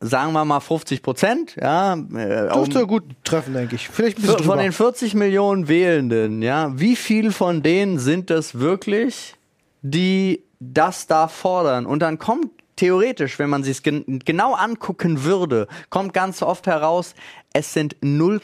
[0.00, 1.94] sagen wir mal 50 Prozent, ja.
[1.94, 3.88] Äh, um- Dürfte gut treffen, denke ich.
[3.88, 4.62] Vielleicht ein bisschen von drüber.
[4.62, 9.34] den 40 Millionen Wählenden, ja, wie viel von denen sind das wirklich,
[9.82, 11.86] die das da fordern?
[11.86, 12.50] Und dann kommt
[12.82, 17.14] theoretisch, wenn man sich gen genau angucken würde, kommt ganz oft heraus,
[17.52, 18.40] es sind 0,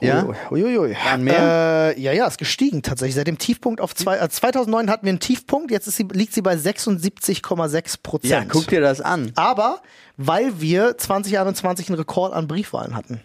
[0.00, 0.94] ja, Uiuiui.
[1.18, 1.94] Mehr?
[1.96, 3.14] Äh, ja, ja, ist gestiegen tatsächlich.
[3.14, 6.42] Seit dem Tiefpunkt auf zwei, äh, 2009 hatten wir einen Tiefpunkt, jetzt sie, liegt sie
[6.42, 8.30] bei 76,6 Prozent.
[8.30, 9.32] ja, guck dir das an.
[9.36, 9.80] Aber
[10.18, 13.22] weil wir 2021 einen Rekord an Briefwahlen hatten.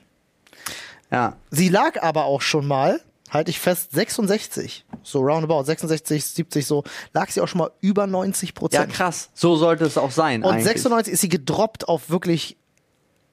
[1.12, 3.02] Ja, Sie lag aber auch schon mal,
[3.34, 4.86] halte ich fest, 66.
[5.02, 8.94] So roundabout, 66, 70 so, lag sie auch schon mal über 90% ja Prozent.
[8.94, 9.30] krass.
[9.34, 10.44] So sollte es auch sein.
[10.44, 10.66] Und eigentlich.
[10.66, 12.58] 96 ist sie gedroppt auf wirklich,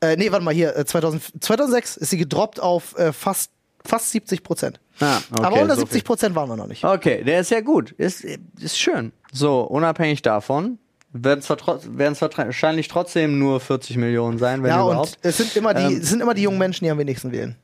[0.01, 3.51] äh, nee, warte mal hier, äh, 2000, 2006 ist sie gedroppt auf äh, fast,
[3.85, 4.81] fast 70 Prozent.
[5.01, 6.85] Ah, okay, Aber unter so 70 Prozent waren wir noch nicht.
[6.85, 7.93] Okay, der ist ja gut.
[7.93, 9.13] Ist, ist schön.
[9.33, 10.79] So, unabhängig davon
[11.13, 15.09] werden es wahrscheinlich trotzdem nur 40 Millionen sein, wenn Ja, überhaupt.
[15.09, 17.33] und es sind immer die, Ähm, es sind immer die jungen Menschen, die am wenigsten
[17.33, 17.57] wählen.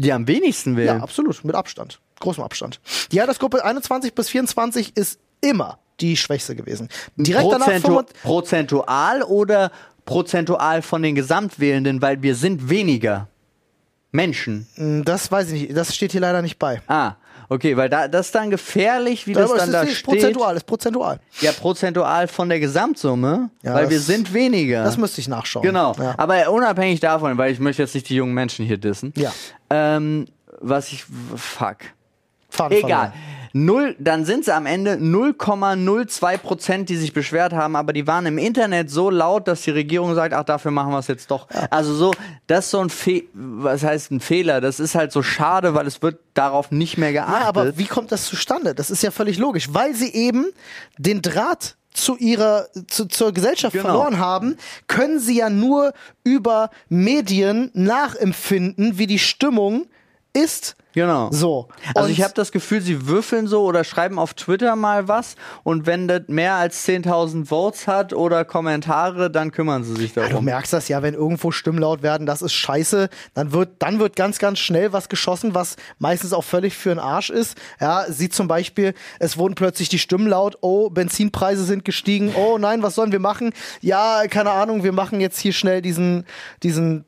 [0.00, 1.00] Die am wenigsten Ja, wählen.
[1.02, 2.00] absolut, mit Abstand.
[2.20, 2.80] Großem Abstand.
[3.12, 6.88] Die Altersgruppe 21 bis 24 ist immer die schwächste gewesen.
[7.16, 9.72] Direkt danach Prozentu 25 prozentual oder
[10.04, 13.28] prozentual von den Gesamtwählenden, weil wir sind weniger
[14.12, 14.66] Menschen.
[14.76, 16.80] Hm, Das weiß ich nicht, das steht hier leider nicht bei.
[16.86, 17.14] Ah,
[17.48, 20.04] okay, weil da, das ist dann gefährlich, wie das Aber dann da ist steht.
[20.06, 21.20] prozentual, ist prozentual.
[21.40, 24.84] Ja, prozentual von der Gesamtsumme, Ja, weil das- wir sind weniger.
[24.84, 25.62] Das müsste ich nachschauen.
[25.62, 25.94] Genau.
[25.98, 26.14] Ja.
[26.16, 29.12] Aber unabhängig davon, weil ich möchte jetzt nicht die jungen Menschen hier dissen.
[29.16, 29.32] Ja.
[29.70, 30.26] Ähm,
[30.60, 31.04] was ich.
[31.36, 31.76] Fuck.
[32.50, 32.88] Faden Egal.
[32.88, 33.12] verloren.
[33.52, 38.26] Null, dann sind sie am Ende 0,02 Prozent, die sich beschwert haben, aber die waren
[38.26, 41.48] im Internet so laut, dass die Regierung sagt, ach, dafür machen wir es jetzt doch.
[41.70, 42.12] Also so,
[42.46, 44.60] das ist so ein Fe was heißt ein Fehler?
[44.60, 47.40] Das ist halt so schade, weil es wird darauf nicht mehr geachtet.
[47.42, 48.74] Ja, aber wie kommt das zustande?
[48.74, 50.46] Das ist ja völlig logisch, weil sie eben
[50.98, 53.86] den Draht zu ihrer zu, zur Gesellschaft Genau.
[53.86, 54.56] verloren haben,
[54.86, 59.86] können sie ja nur über Medien nachempfinden, wie die Stimmung
[60.42, 60.76] ist.
[60.94, 61.28] Genau.
[61.30, 61.68] So.
[61.94, 65.36] Also Und- ich habe das Gefühl, sie würfeln so oder schreiben auf Twitter mal was
[65.62, 70.22] und wenn das mehr als 10.000 Votes hat oder Kommentare, dann kümmern sie sich Ja,
[70.24, 70.44] du darum.
[70.46, 74.16] merkst das ja, wenn irgendwo Stimmen laut werden, das ist scheiße, dann wird, dann wird
[74.16, 77.56] ganz, ganz schnell was geschossen, was meistens auch völlig für den Arsch ist.
[77.80, 82.58] Ja, sie zum Beispiel, es wurden plötzlich die Stimmen laut, oh, Benzinpreise sind gestiegen, oh
[82.58, 83.52] nein, was sollen wir machen?
[83.82, 86.24] Ja, keine Ahnung, wir machen jetzt hier schnell diesen,
[86.62, 87.04] diesen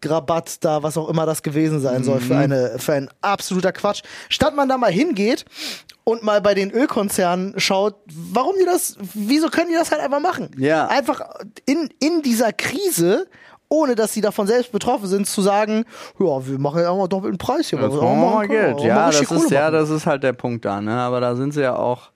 [0.00, 4.02] Tankrabatt da, was auch immer das gewesen sein soll, für, eine, für ein absoluter Quatsch.
[4.28, 5.44] Statt man da mal hingeht
[6.04, 10.20] und mal bei den Ölkonzernen schaut, warum die das, wieso können die das halt einfach
[10.20, 10.50] machen?
[10.56, 10.86] Ja.
[10.88, 11.22] Einfach
[11.66, 13.28] in, in dieser Krise,
[13.68, 15.84] ohne dass sie davon selbst betroffen sind, zu sagen,
[16.18, 17.78] ja, wir machen ja auch mal doppelten Preis hier.
[17.78, 18.48] Das wir wir mal machen.
[18.48, 18.78] Geld.
[18.78, 20.94] Mal Ja, das ist, ja, das ist halt der Punkt da, ne?
[20.94, 22.10] Aber da sind sie ja auch.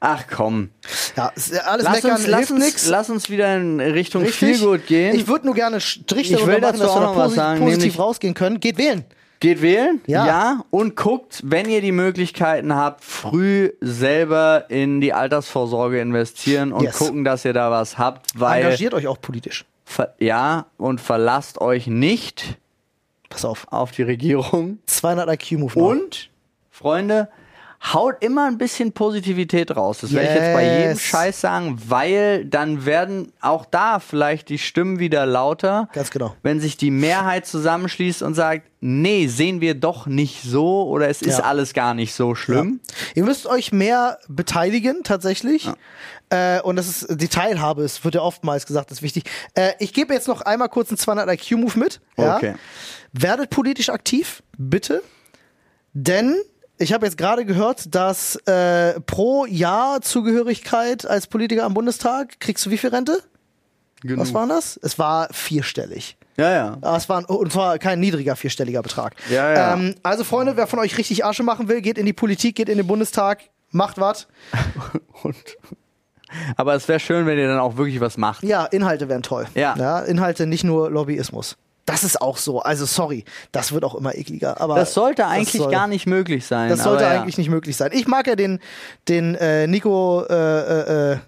[0.00, 0.70] Ach komm.
[1.16, 2.86] ja, ja alles Lass meckern uns, lass, uns, nichts.
[2.88, 4.56] lass uns wieder in Richtung Richtig.
[4.58, 5.14] Feelgood gehen.
[5.16, 7.60] Ich würde nur gerne Strich Ich darüber machen, dazu dass wir noch was posi sagen,
[7.60, 8.60] positiv rausgehen können.
[8.60, 9.04] Geht wählen.
[9.40, 10.00] Geht wählen?
[10.06, 10.64] Ja.
[10.70, 16.98] Und guckt, wenn ihr die Möglichkeiten habt, früh selber in die Altersvorsorge investieren und Yes.
[16.98, 19.64] gucken, dass ihr da was habt, weil Engagiert euch auch politisch.
[20.18, 22.56] ja und verlasst euch nicht
[23.30, 23.66] Pass auf.
[23.70, 26.30] auf die Regierung 200 IQ-Move und
[26.70, 27.28] Freunde,
[27.80, 29.98] haut immer ein bisschen Positivität raus.
[30.00, 31.02] Das werde ich jetzt bei jedem Yes.
[31.02, 35.88] Scheiß sagen, weil dann werden auch da vielleicht die Stimmen wieder lauter.
[35.92, 36.34] Ganz genau.
[36.42, 41.22] Wenn sich die Mehrheit zusammenschließt und sagt, nee, sehen wir doch nicht so oder es
[41.22, 41.44] ist Ja.
[41.44, 42.80] alles gar nicht so schlimm.
[43.14, 45.70] Ihr müsst euch mehr beteiligen, tatsächlich.
[46.30, 49.24] Äh, und das ist die Teilhabe, es wird ja oftmals gesagt, ist wichtig.
[49.54, 52.00] Äh, ich gebe jetzt noch einmal kurz einen 200 IQ-Move mit.
[52.18, 52.36] Ja?
[52.36, 52.54] Okay.
[53.12, 55.02] Werdet politisch aktiv, bitte.
[55.94, 56.36] Denn
[56.78, 62.64] ich habe jetzt gerade gehört, dass äh, pro Jahr Zugehörigkeit als Politiker am Bundestag kriegst
[62.66, 63.22] du wie viel Rente?
[64.00, 64.20] Genug.
[64.20, 64.78] Was war das?
[64.82, 66.16] Es war vierstellig.
[66.36, 66.78] Ja, ja.
[66.80, 69.16] Aber es war, und zwar kein niedriger vierstelliger Betrag.
[69.28, 69.74] Ja, ja.
[69.74, 72.68] Ähm, also Freunde, wer von euch richtig Asche machen will, geht in die Politik, geht
[72.68, 73.40] in den Bundestag,
[73.72, 74.28] macht was.
[75.24, 75.36] Und,
[76.56, 78.44] aber es wäre schön, wenn ihr dann auch wirklich was macht.
[78.44, 79.46] Ja, Inhalte wären toll.
[79.54, 80.00] Ja.
[80.00, 81.56] Inhalte, nicht nur Lobbyismus.
[81.88, 82.60] Das ist auch so.
[82.60, 84.60] Also sorry, das wird auch immer ekliger.
[84.60, 86.68] Aber Das sollte eigentlich soll- gar nicht möglich sein.
[86.68, 87.20] Das sollte aber ja.
[87.22, 87.92] eigentlich nicht möglich sein.
[87.94, 88.60] Ich mag ja den,
[89.08, 91.18] den äh, Nico äh, äh, äh,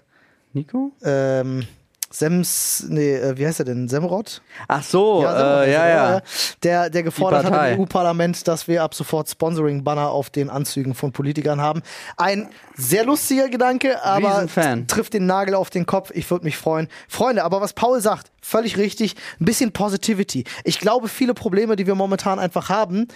[0.53, 0.91] Nico?
[1.03, 1.65] ähm,
[2.11, 3.87] Sems, nee, äh, wie heißt er denn?
[3.87, 4.41] Semrod?
[4.67, 6.09] Ach so, Semrod äh, ja, ja.
[6.09, 6.23] oder?
[6.61, 11.13] Der, der gefordert hat im EU-Parlament, dass wir ab sofort Sponsoring-Banner auf den Anzügen von
[11.13, 11.81] Politikern haben.
[12.17, 14.45] Ein sehr lustiger Gedanke, aber
[14.87, 16.11] trifft den Nagel auf den Kopf.
[16.13, 16.89] Ich würde mich freuen.
[17.07, 19.15] Freunde, aber was Paul sagt, völlig richtig.
[19.39, 20.43] Ein bisschen Positivity.
[20.65, 23.07] Ich glaube, viele Probleme, die wir momentan einfach haben,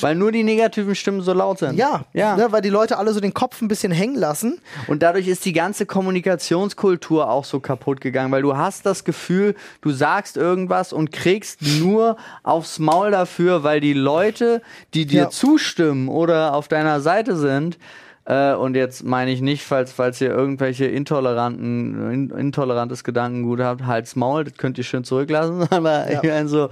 [0.00, 1.76] Weil nur die negativen Stimmen so laut sind.
[1.76, 2.36] ja, ja.
[2.36, 4.60] Ne, weil die Leute alle so den Kopf ein bisschen hängen lassen.
[4.86, 9.54] Und dadurch ist die ganze Kommunikationskultur auch so kaputt gegangen, weil du hast das Gefühl,
[9.80, 14.62] du sagst irgendwas und kriegst nur aufs Maul dafür, weil die Leute,
[14.94, 15.30] die dir Ja.
[15.30, 17.78] zustimmen oder auf deiner Seite sind,
[18.24, 23.84] äh, und jetzt meine ich nicht, falls, falls ihr irgendwelche intoleranten, in, intolerantes Gedankengut habt,
[23.86, 26.20] halt's Maul, das könnt ihr schön zurücklassen, aber Ja.
[26.22, 26.68] ich meine so,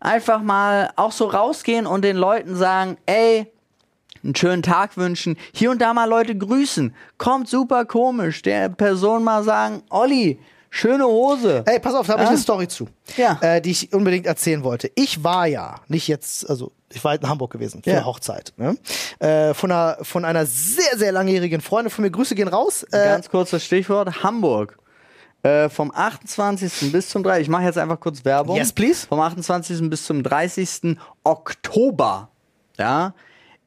[0.00, 3.46] einfach mal auch so rausgehen und den Leuten sagen, ey,
[4.24, 6.94] einen schönen Tag wünschen, hier und da mal Leute grüßen.
[7.18, 10.38] Kommt super komisch, der Person mal sagen, Olli,
[10.70, 11.62] schöne Hose.
[11.66, 13.38] Ey, pass auf, da habe ich eine Story zu, Ja.
[13.40, 14.90] äh, die ich unbedingt erzählen wollte.
[14.94, 17.96] Ich war ja, nicht jetzt, also ich war halt in Hamburg gewesen für Ja.
[17.96, 18.52] eine Hochzeit.
[18.56, 18.76] Ne?
[19.20, 22.10] Äh, von, einer, von einer sehr, sehr langjährigen Freundin von mir.
[22.10, 22.84] Grüße gehen raus.
[22.92, 24.76] Äh, Ganz kurzes Stichwort, Hamburg.
[25.42, 26.92] Äh, vom 28.
[26.92, 27.42] bis zum 30.
[27.44, 28.56] Ich mache jetzt einfach kurz Werbung.
[28.56, 29.06] Yes, please.
[29.06, 29.88] Vom 28.
[29.88, 30.98] bis zum 30.
[31.24, 32.28] Oktober,
[32.78, 33.14] ja,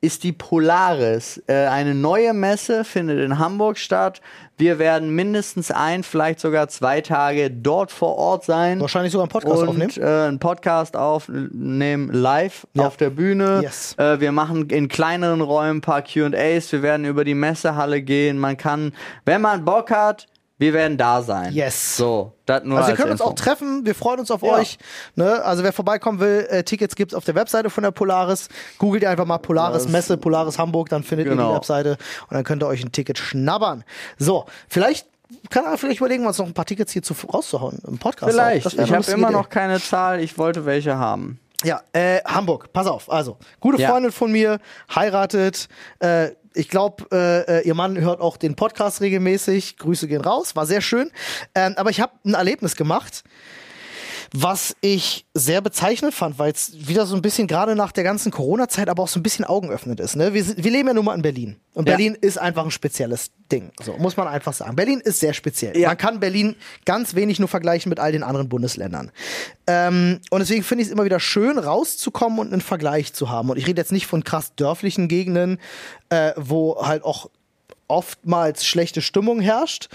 [0.04, 1.42] ist die Polaris.
[1.48, 4.20] Äh, eine neue Messe findet in Hamburg statt.
[4.58, 8.82] Wir werden mindestens ein, vielleicht sogar zwei Tage dort vor Ort sein.
[8.82, 9.92] Wahrscheinlich sogar einen Podcast und, aufnehmen.
[9.98, 12.86] Äh, einen Podcast aufnehmen, live Ja.
[12.86, 13.62] auf der Bühne.
[13.64, 13.96] Yes.
[13.98, 16.74] Äh, wir machen in kleineren Räumen ein paar QAs.
[16.74, 18.38] Wir werden über die Messehalle gehen.
[18.38, 18.92] Man kann,
[19.24, 20.28] wenn man Bock hat,
[20.64, 21.54] wir werden da sein.
[21.54, 21.98] Yes.
[21.98, 23.32] So, das nur also ihr könnt uns Info.
[23.32, 24.54] auch treffen, wir freuen uns auf Ja.
[24.54, 24.78] euch.
[25.16, 25.44] Ne?
[25.44, 28.48] Also wer vorbeikommen will, äh, Tickets gibt's auf der Webseite von der Polaris.
[28.78, 31.50] Googelt ihr einfach mal Polaris Messe, Polaris Hamburg, dann findet ihr Genau.
[31.50, 31.98] die Webseite
[32.30, 33.84] und dann könnt ihr euch ein Ticket schnabbern.
[34.18, 35.08] So, vielleicht
[35.50, 38.32] kann er vielleicht überlegen, uns noch ein paar Tickets hier zu rauszuhauen im Podcast.
[38.32, 38.74] Vielleicht.
[38.74, 40.20] Ich habe immer noch keine Zahl.
[40.22, 41.40] Ich wollte welche haben.
[41.64, 43.12] Ja, äh, Hamburg, pass auf.
[43.12, 43.90] Also, gute Ja.
[43.90, 44.60] Freundin von mir,
[44.94, 45.68] heiratet.
[46.00, 49.78] Äh, ich glaube, äh, äh, ihr Mann hört auch den Podcast regelmäßig.
[49.78, 51.12] Grüße gehen raus, war sehr schön.
[51.56, 53.24] Ähm, aber ich habe ein Erlebnis gemacht,
[54.36, 58.32] was ich sehr bezeichnend fand, weil es wieder so ein bisschen gerade nach der ganzen
[58.32, 60.16] Corona-Zeit aber auch so ein bisschen augenöffnend ist.
[60.16, 60.34] Ne?
[60.34, 61.56] Wir, wir leben ja nun mal in Berlin.
[61.76, 61.96] Und Ja.
[61.96, 63.72] Berlin ist einfach ein spezielles Ding.
[63.84, 64.76] So, muss man einfach sagen.
[64.76, 65.78] Berlin ist sehr speziell.
[65.78, 65.90] Ja.
[65.90, 69.12] Man kann Berlin ganz wenig nur vergleichen mit all den anderen Bundesländern.
[69.68, 73.52] Ähm, und deswegen finde ich es immer wieder schön, rauszukommen und einen Vergleich zu haben.
[73.52, 75.60] Und ich rede jetzt nicht von krass dörflichen Gegenden,
[76.10, 77.30] äh, wo halt auch
[77.88, 79.90] oftmals schlechte Stimmung herrscht,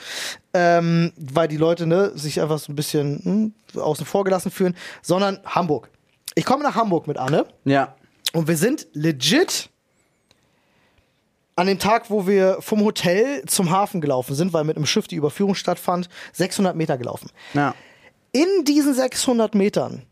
[0.55, 4.77] ähm, weil die Leute ne, sich einfach so ein bisschen hm, außen vor gelassen fühlen,
[5.03, 5.91] sondern Hamburg.
[6.35, 7.95] Ich komme nach Hamburg mit Anne Ja.
[8.33, 9.71] und wir sind legit
[11.57, 15.09] an dem Tag, wo wir vom Hotel zum Hafen gelaufen sind, weil mit einem Schiff
[15.09, 17.31] die Überführung stattfand, 600 Meter gelaufen.
[17.55, 17.75] Ja.
[18.31, 20.03] In diesen 600 Metern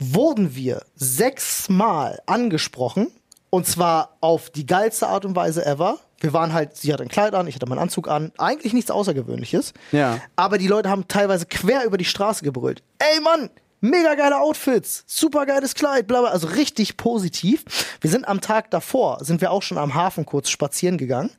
[0.00, 3.08] wurden wir sechsmal angesprochen
[3.50, 5.98] und zwar auf die geilste Art und Weise ever.
[6.20, 8.90] Wir waren halt, sie hatte ein Kleid an, ich hatte meinen Anzug an, eigentlich nichts
[8.90, 9.72] Außergewöhnliches.
[9.92, 10.20] Ja.
[10.36, 12.82] Aber die Leute haben teilweise quer über die Straße gebrüllt.
[12.98, 13.50] Ey Mann,
[13.80, 17.64] mega geile Outfits, super geiles Kleid, bla bla, also richtig positiv.
[18.00, 21.30] Wir sind am Tag davor, sind wir auch schon am Hafen kurz spazieren gegangen.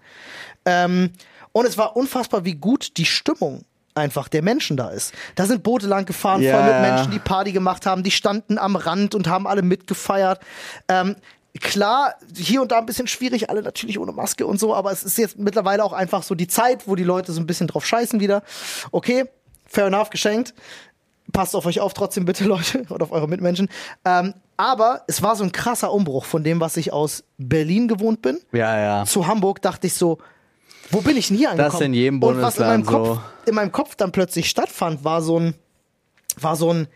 [0.65, 1.11] Ähm,
[1.51, 3.65] und es war unfassbar, wie gut die Stimmung
[3.95, 5.13] einfach der Menschen da ist.
[5.35, 6.81] Da sind Boote lang gefahren, Ja, voll mit.
[6.81, 10.39] Menschen, die Party gemacht haben, die standen am Rand und haben alle mitgefeiert.
[10.87, 11.15] Ähm,
[11.59, 15.03] klar, hier und da ein bisschen schwierig, alle natürlich ohne Maske und so, aber es
[15.03, 17.85] ist jetzt mittlerweile auch einfach so die Zeit, wo die Leute so ein bisschen drauf
[17.85, 18.43] scheißen wieder.
[18.91, 19.25] Okay,
[19.65, 20.53] fair enough, geschenkt.
[21.31, 23.69] Passt auf euch auf, trotzdem bitte, Leute, und auf eure Mitmenschen.
[24.05, 28.21] Ähm, aber es war so ein krasser Umbruch von dem, was ich aus Berlin gewohnt
[28.21, 29.05] bin Ja, ja.
[29.05, 30.17] zu Hamburg dachte ich so,
[30.91, 31.71] wo bin ich denn hier angekommen?
[31.71, 35.03] Das in jedem Und was in meinem, Bundesland Kopf, in meinem Kopf dann plötzlich stattfand,
[35.03, 35.53] war so ein,
[36.37, 36.87] war so ein,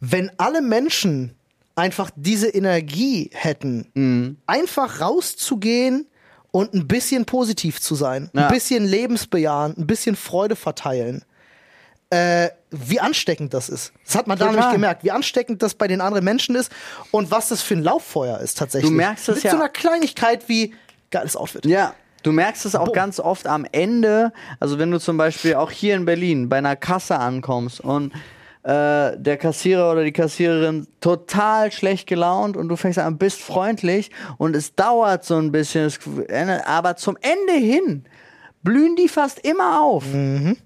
[0.00, 1.36] wenn alle Menschen
[1.76, 4.36] einfach diese Energie hätten, Mhm.
[4.46, 6.06] einfach rauszugehen
[6.52, 8.46] und ein bisschen positiv zu sein, Ja.
[8.46, 11.24] ein bisschen lebensbejahend, ein bisschen Freude verteilen.
[12.10, 13.92] Äh, wie ansteckend das ist.
[14.04, 14.60] Das hat man da Total.
[14.60, 16.70] nämlich gemerkt, wie ansteckend das bei den anderen Menschen ist
[17.10, 18.90] und was das für ein Lauffeuer ist tatsächlich.
[18.90, 20.74] Du merkst es Mit ja- so einer Kleinigkeit wie
[21.10, 21.66] geiles Outfit.
[21.66, 21.94] Ja.
[22.22, 22.94] Du merkst es auch Boom.
[22.94, 26.76] ganz oft am Ende, also wenn du zum Beispiel auch hier in Berlin bei einer
[26.76, 28.12] Kasse ankommst und
[28.64, 34.10] äh, der Kassierer oder die Kassiererin total schlecht gelaunt und du fängst an, bist freundlich
[34.38, 35.98] und es dauert so ein bisschen, es-
[36.66, 38.04] aber zum Ende hin
[38.62, 40.04] blühen die fast immer auf.
[40.06, 40.56] Mhm.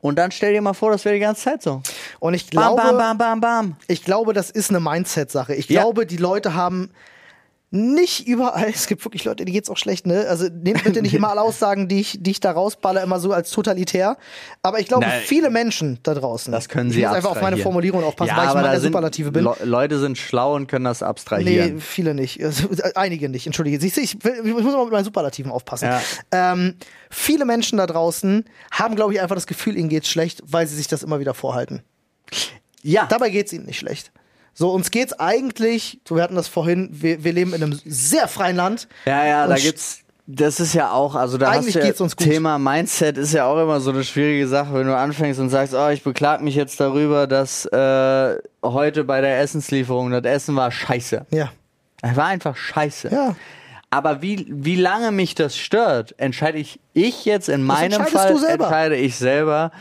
[0.00, 1.82] Und dann stell dir mal vor, das wäre die ganze Zeit so.
[2.20, 3.76] Und ich Bam, glaube, bam, bam, bam, bam.
[3.88, 5.54] ich glaube, das ist eine Mindset-Sache.
[5.54, 5.80] Ich Ja.
[5.82, 6.90] glaube, die Leute haben
[7.74, 10.26] nicht überall, es gibt wirklich Leute, die geht's auch schlecht, ne?
[10.28, 13.32] Also nehmt bitte nicht immer alle Aussagen, die ich, die ich da rausballer, immer so
[13.32, 14.16] als totalitär.
[14.62, 15.22] Aber ich glaube, Nein.
[15.24, 16.52] viele Menschen da draußen.
[16.52, 17.54] Das können sie Ich muss einfach auf meine.
[17.64, 19.44] Formulierung aufpassen, weil ich mal der Superlative bin.
[19.44, 21.76] Le Leute sind schlau und können das abstrahieren.
[21.76, 22.42] Nee, viele nicht.
[22.44, 23.80] Also, äh, einige nicht, entschuldige.
[23.80, 25.86] Siehst du, ich, ich muss mal mit meinen Superlativen aufpassen.
[25.86, 26.00] Ja.
[26.32, 26.74] Ähm,
[27.10, 30.76] viele Menschen da draußen haben, glaube ich, einfach das Gefühl, ihnen geht's schlecht, weil sie
[30.76, 31.82] sich das immer wieder vorhalten.
[32.82, 34.12] Ja, Dabei geht's ihnen nicht schlecht.
[34.54, 38.56] So, uns geht's eigentlich, wir hatten das vorhin, wir, wir leben in einem sehr freien
[38.56, 38.88] Land.
[39.04, 40.00] Ja, ja, da gibt's.
[40.26, 42.26] Das ist ja auch, also da Eigentlich hast du ja, geht's uns gut.
[42.26, 45.74] Thema Mindset ist ja auch immer so eine schwierige Sache, wenn du anfängst und sagst,
[45.74, 50.70] oh, ich beklag mich jetzt darüber, dass äh, heute bei der Essenslieferung das Essen war
[50.70, 51.26] scheiße.
[51.30, 51.52] Ja.
[52.00, 53.10] Es war einfach scheiße.
[53.12, 53.36] Ja.
[53.90, 58.96] Aber wie, wie lange mich das stört, entscheide ich, ich jetzt in meinem Fall, entscheide
[58.96, 59.72] ich selber.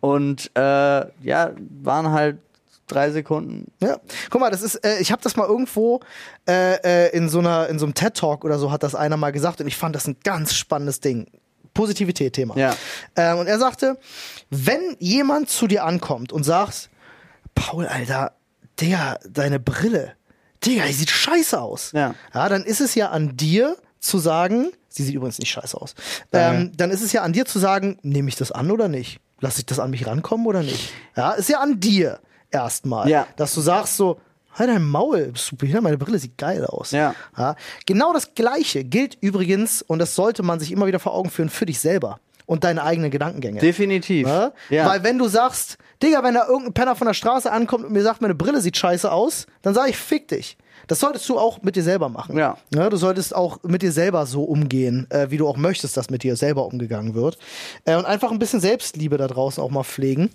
[0.00, 1.50] Und äh, ja,
[1.82, 2.38] waren halt
[2.90, 3.72] drei Sekunden.
[3.80, 3.98] Ja,
[4.30, 6.00] guck mal, das ist, äh, ich habe das mal irgendwo
[6.48, 9.16] äh, äh, in so einer, in so einem TED Talk oder so hat das einer
[9.16, 11.26] mal gesagt und ich fand das ein ganz spannendes Ding.
[11.74, 12.56] Positivität-Thema.
[12.56, 12.76] Ja.
[13.16, 13.96] Ähm, und er sagte,
[14.50, 16.90] wenn jemand zu dir ankommt und sagt,
[17.54, 18.32] Paul, Alter,
[18.80, 20.14] der, deine Brille,
[20.64, 21.92] Digga, die sieht scheiße aus.
[21.92, 22.14] Ja.
[22.34, 25.94] ja, dann ist es ja an dir zu sagen, sie sieht übrigens nicht scheiße aus,
[26.32, 29.20] ähm, dann ist es ja an dir zu sagen, nehme ich das an oder nicht?
[29.40, 30.92] Lass ich das an mich rankommen oder nicht?
[31.16, 32.20] Ja, ist ja an dir
[32.50, 33.26] erstmal, Ja.
[33.36, 34.18] dass du sagst so,
[34.54, 35.82] halt dein Maul, bist du behindert?
[35.84, 36.90] meine Brille sieht geil aus.
[36.90, 37.14] Ja.
[37.36, 37.54] Ja,
[37.86, 41.48] genau das Gleiche gilt übrigens, und das sollte man sich immer wieder vor Augen führen,
[41.50, 43.60] für dich selber und deine eigenen Gedankengänge.
[43.60, 44.26] Definitiv.
[44.26, 44.52] Ja?
[44.70, 44.88] Ja.
[44.88, 48.02] Weil wenn du sagst, Digga, wenn da irgendein Penner von der Straße ankommt und mir
[48.02, 50.56] sagt, meine Brille sieht scheiße aus, dann sage ich, fick dich.
[50.88, 52.36] Das solltest du auch mit dir selber machen.
[52.36, 52.56] Ja.
[52.70, 56.24] du solltest auch mit dir selber so umgehen, äh, wie du auch möchtest, dass mit
[56.24, 57.38] dir selber umgegangen wird.
[57.84, 60.30] Äh, und einfach ein bisschen Selbstliebe da draußen auch mal pflegen.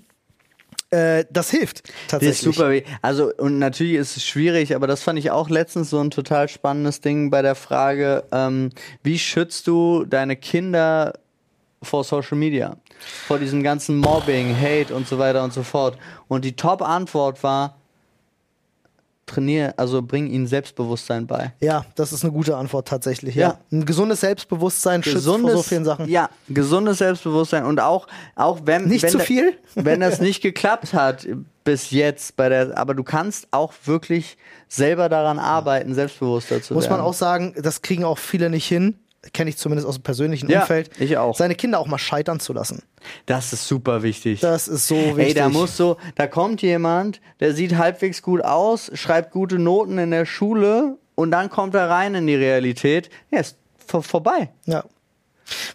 [0.96, 2.46] Äh, das hilft Das tatsächlich.
[2.48, 2.72] ist super.
[3.02, 6.48] Also, und natürlich ist es schwierig, aber das fand ich auch letztens so ein total
[6.48, 8.70] spannendes Ding bei der Frage, ähm,
[9.04, 11.14] wie schützt du deine Kinder
[11.84, 12.78] vor Social Media?
[13.28, 15.98] Vor diesem ganzen Mobbing, Hate und so weiter und so fort.
[16.28, 17.78] Und die Top-Antwort war,
[19.26, 21.54] trainier, also bring ihnen Selbstbewusstsein bei.
[21.60, 23.36] Ja, das ist eine gute Antwort tatsächlich.
[23.36, 23.48] Ja.
[23.48, 23.60] Ja.
[23.72, 26.08] Ein gesundes Selbstbewusstsein schützt vor so vielen Sachen.
[26.08, 28.86] Ja, gesundes Selbstbewusstsein und auch, auch wenn.
[28.88, 29.54] Nicht wenn zu da- viel?
[29.76, 31.28] Wenn das nicht geklappt hat
[31.66, 34.38] bis jetzt bei der, aber du kannst auch wirklich
[34.70, 36.98] selber daran arbeiten, selbstbewusster zu Muss werden.
[36.98, 38.98] man auch sagen, das kriegen auch viele nicht hin.
[39.34, 40.90] Kenne ich zumindest aus dem persönlichen Ja, Umfeld.
[41.00, 41.36] ich auch.
[41.36, 42.84] Seine Kinder auch mal scheitern zu lassen.
[43.26, 44.40] Das ist super wichtig.
[44.40, 45.28] Das ist so wichtig.
[45.28, 49.98] Ey, da muss so, da kommt jemand, der sieht halbwegs gut aus, schreibt gute Noten
[49.98, 53.10] in der Schule und dann kommt er rein in die Realität.
[53.32, 54.50] Ja, ist vor, vorbei.
[54.66, 54.84] Ja.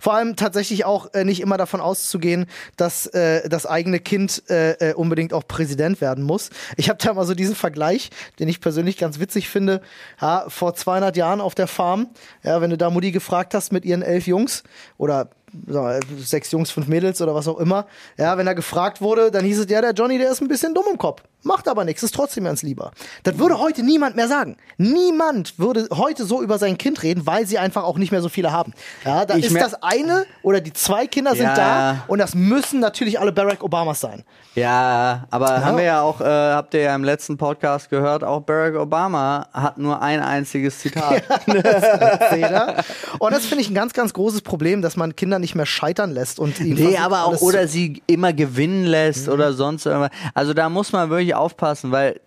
[0.00, 2.46] Vor allem tatsächlich auch äh, nicht immer davon auszugehen,
[2.76, 6.50] dass äh, das eigene Kind äh, äh, unbedingt auch Präsident werden muss.
[6.76, 9.80] Ich habe da mal so diesen Vergleich, den ich persönlich ganz witzig finde.
[10.20, 12.08] Ja, vor 200 Jahren auf der Farm,
[12.42, 14.62] ja, wenn du da Mutti gefragt hast mit ihren elf Jungs
[14.98, 19.30] oder wir, sechs Jungs, fünf Mädels oder was auch immer, ja, wenn er gefragt wurde,
[19.30, 21.22] dann hieß es, ja, der Johnny, der ist ein bisschen dumm im Kopf.
[21.42, 22.92] Macht aber nichts, ist trotzdem ganz lieber.
[23.22, 24.56] Das würde heute niemand mehr sagen.
[24.76, 28.28] Niemand würde heute so über sein Kind reden, weil sie einfach auch nicht mehr so
[28.28, 28.72] viele haben.
[29.04, 31.54] Ja, da Ich ist das eine oder die zwei Kinder sind Ja.
[31.54, 34.24] da und das müssen natürlich alle Barack Obamas sein.
[34.54, 38.40] Ja, aber haben wir ja auch, äh, habt ihr ja im letzten Podcast gehört, auch
[38.40, 41.22] Barack Obama hat nur ein einziges Zitat.
[42.30, 42.84] Fehler.
[43.18, 46.10] Und das finde ich ein ganz, ganz großes Problem, dass man Kinder nicht mehr scheitern
[46.12, 50.10] lässt und ihnen Nee, aber auch, oder sie immer gewinnen lässt oder sonst irgendwas.
[50.34, 52.20] Also da muss man wirklich aufpassen, weil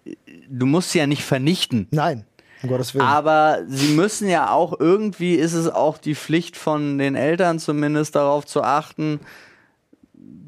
[0.50, 1.88] du musst sie ja nicht vernichten.
[1.92, 2.26] Nein,
[2.62, 3.06] um Gottes Willen.
[3.06, 8.16] Aber sie müssen ja auch, irgendwie ist es auch die Pflicht von den Eltern zumindest
[8.16, 9.20] darauf zu achten,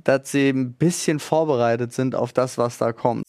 [0.04, 3.26] dass sie ein bisschen vorbereitet sind auf das, was da kommt.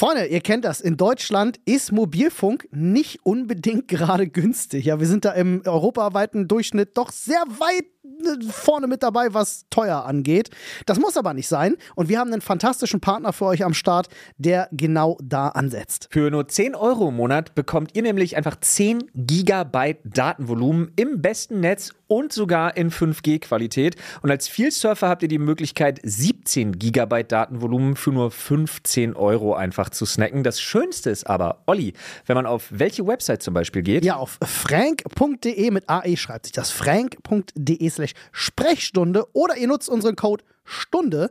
[0.00, 0.80] Freunde, ihr kennt das.
[0.80, 4.86] In Deutschland ist Mobilfunk nicht unbedingt gerade günstig.
[4.86, 9.66] Ja, wir sind da im europaweiten Durchschnitt doch sehr weit äh, vorne mit dabei, was
[9.68, 10.48] teuer angeht.
[10.86, 11.76] Das muss aber nicht sein.
[11.96, 16.08] Und wir haben einen fantastischen Partner für euch am Start, der genau da ansetzt.
[16.10, 21.60] Für nur 10 Euro im Monat bekommt ihr nämlich einfach 10 Gigabyte Datenvolumen im besten
[21.60, 23.96] Netz und sogar in 5G-Qualität.
[24.22, 29.89] Und als Vielsurfer habt ihr die Möglichkeit, 17 Gigabyte Datenvolumen für nur 15 Euro einfach
[29.90, 30.42] zu snacken.
[30.42, 31.92] Das Schönste ist aber, Olli,
[32.26, 36.52] wenn man auf welche Website zum Beispiel geht, Ja, auf frank.de mit AE schreibt sich
[36.52, 41.30] das frank.de slash Sprechstunde oder ihr nutzt unseren Code Stunde.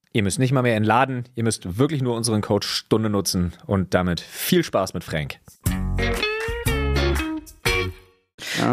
[0.13, 3.93] Ihr müsst nicht mal mehr entladen, ihr müsst wirklich nur unseren Code Stunde nutzen und
[3.93, 5.39] damit viel Spaß mit Frank.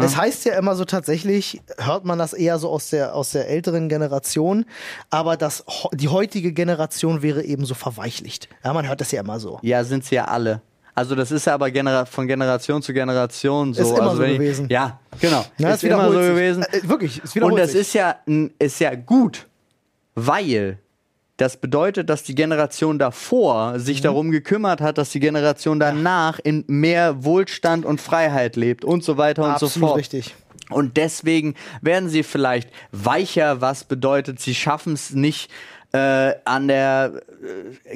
[0.01, 3.47] Es heißt ja immer so tatsächlich, hört man das eher so aus der, aus der
[3.47, 4.65] älteren Generation,
[5.09, 5.63] aber das,
[5.93, 8.49] die heutige Generation wäre eben so verweichlicht.
[8.63, 9.59] Ja, man hört das ja immer so.
[9.61, 10.61] Ja, sind sie ja alle.
[10.95, 13.81] Also das ist ja aber genera von Generation zu Generation so.
[13.83, 14.67] Ist immer also so wenn ich- gewesen.
[14.69, 15.45] Ja, genau.
[15.57, 16.29] Ja, ist immer so sich.
[16.29, 16.63] gewesen.
[16.63, 17.81] Äh, wirklich, es Und wiederholt das sich.
[17.81, 18.15] ist ja,
[18.59, 19.47] ist ja gut,
[20.15, 20.77] weil
[21.41, 23.79] das bedeutet, dass die Generation davor Mhm.
[23.79, 29.03] sich darum gekümmert hat, dass die Generation danach in mehr Wohlstand und Freiheit lebt und
[29.03, 29.97] so weiter und Absolut so fort.
[29.97, 30.35] richtig.
[30.69, 35.49] Und deswegen werden sie vielleicht weicher, was bedeutet, sie schaffen es nicht
[35.93, 37.21] äh, an der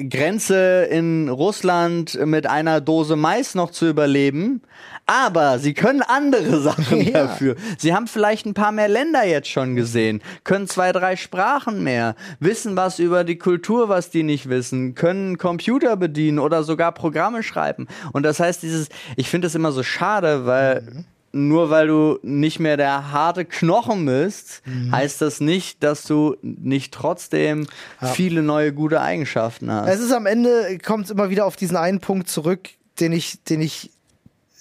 [0.08, 4.62] Grenze in Russland mit einer Dose Mais noch zu überleben.
[5.06, 7.26] Aber sie können andere Sachen Ja.
[7.26, 7.56] dafür.
[7.78, 12.14] Sie haben vielleicht ein paar mehr Länder jetzt schon gesehen, können zwei, drei Sprachen mehr,
[12.40, 17.42] wissen was über die Kultur, was die nicht wissen, können Computer bedienen oder sogar Programme
[17.42, 17.86] schreiben.
[18.12, 22.60] Und das heißt, dieses, ich finde das immer so schade, weil nur weil du nicht
[22.60, 24.62] mehr der harte Knochen bist,
[24.92, 27.66] heißt das nicht, dass du nicht trotzdem
[28.00, 29.88] viele neue gute Eigenschaften hast.
[29.88, 32.70] Es ist am Ende, kommt es immer wieder auf diesen einen Punkt zurück,
[33.00, 33.90] den ich, den ich,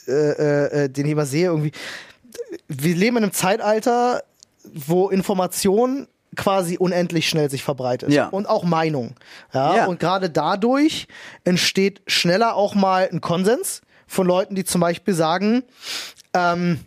[0.07, 1.71] äh, äh, äh, den ich immer sehe irgendwie.
[2.67, 4.23] Wir leben in einem Zeitalter,
[4.63, 8.11] wo Information quasi unendlich schnell sich verbreitet.
[8.11, 8.29] Ja.
[8.29, 9.15] Und auch Meinung.
[9.53, 9.75] Ja?
[9.75, 9.85] Ja.
[9.85, 11.07] Und gerade dadurch
[11.43, 15.63] entsteht schneller auch mal ein Konsens von Leuten, die zum Beispiel sagen,
[16.33, 16.79] ähm,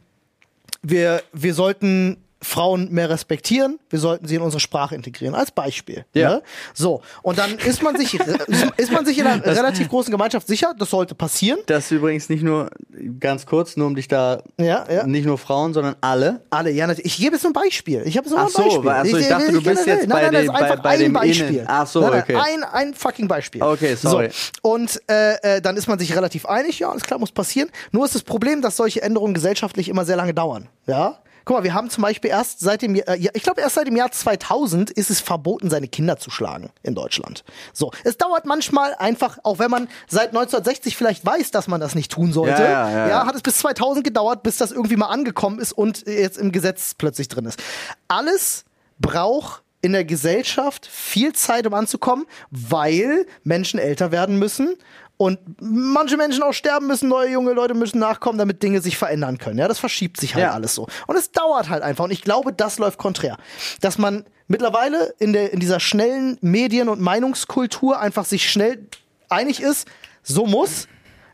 [0.83, 2.17] wir, wir sollten
[2.47, 6.05] Frauen mehr respektieren, wir sollten sie in unsere Sprache integrieren, als Beispiel.
[6.15, 6.29] Ja.
[6.37, 6.43] Ne?
[6.75, 8.15] So, und dann ist man sich,
[8.77, 11.59] ist man sich in einer relativ großen Gemeinschaft sicher, das sollte passieren.
[11.67, 12.71] Das ist übrigens nicht nur,
[13.19, 15.07] ganz kurz, nur um dich da, Ja, ja.
[15.07, 16.43] nicht nur Frauen, sondern alle.
[16.51, 17.13] Alle, ja, natürlich.
[17.13, 18.03] Ich gebe jetzt nur ein Beispiel.
[18.07, 18.91] Ich habe Ach ein so, Beispiel.
[18.91, 21.13] ach so, ich dachte, du bist generell- jetzt nein, bei nein, das bei- bei dem
[21.13, 21.49] Beispiel.
[21.57, 21.67] Innen.
[21.69, 22.37] Ach so, nein, nein, okay.
[22.37, 23.63] Ein, ein fucking Beispiel.
[23.63, 24.31] Okay, sorry.
[24.31, 24.71] So.
[24.71, 27.71] Und äh, äh, dann ist man sich relativ einig, ja, alles klar, muss passieren.
[27.91, 30.69] Nur ist das Problem, dass solche Änderungen gesellschaftlich immer sehr lange dauern.
[30.87, 31.19] Ja.
[31.47, 33.87] Guck mal, wir haben zum Beispiel erst seit dem, äh, ja, ich glaube erst seit
[33.87, 37.45] dem Jahr 2000 ist es verboten, seine Kinder zu schlagen in Deutschland.
[37.73, 41.95] So, es dauert manchmal einfach, auch wenn man seit 1960 vielleicht weiß, dass man das
[41.95, 43.27] nicht tun sollte, Ja, ja, ja.
[43.27, 46.95] hat es bis 2000 gedauert, bis das irgendwie mal angekommen ist und jetzt im Gesetz
[46.95, 47.63] plötzlich drin ist.
[48.09, 48.65] Alles
[48.99, 54.75] braucht in der Gesellschaft viel Zeit, um anzukommen, weil Menschen älter werden müssen
[55.19, 59.39] und manche Menschen auch sterben müssen, neue junge Leute müssen nachkommen, damit Dinge sich verändern
[59.39, 59.59] können.
[59.59, 60.53] Ja, das verschiebt sich halt Ja.
[60.53, 60.87] alles so.
[61.07, 62.05] Und es dauert halt einfach.
[62.05, 63.39] Und ich glaube, das läuft konträr.
[63.81, 68.87] Dass man mittlerweile in, der, in dieser schnellen Medien- und Meinungskultur einfach sich schnell
[69.29, 69.89] einig ist,
[70.23, 70.87] so muss.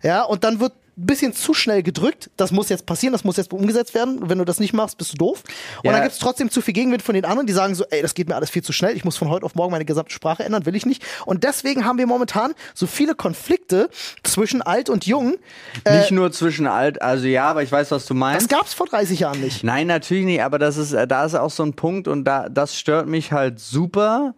[0.02, 2.30] Ja, und dann wird bisschen zu schnell gedrückt.
[2.36, 4.28] Das muss jetzt passieren, das muss jetzt umgesetzt werden.
[4.28, 5.42] Wenn du das nicht machst, bist du doof.
[5.78, 5.92] Und Ja.
[5.92, 8.14] dann gibt es trotzdem zu viel Gegenwind von den anderen, die sagen so, ey, das
[8.14, 8.96] geht mir alles viel zu schnell.
[8.96, 11.02] Ich muss von heute auf morgen meine gesamte Sprache ändern, will ich nicht.
[11.26, 13.88] Und deswegen haben wir momentan so viele Konflikte
[14.22, 15.36] zwischen alt und jung.
[15.84, 18.48] Äh, Nicht nur zwischen alt, also ja, aber ich weiß, was du das meinst.
[18.48, 19.64] gab es vor 30 Jahren nicht.
[19.64, 22.48] Nein, natürlich nicht, aber das ist, äh, da ist auch so ein Punkt und da,
[22.48, 24.34] das stört mich halt super,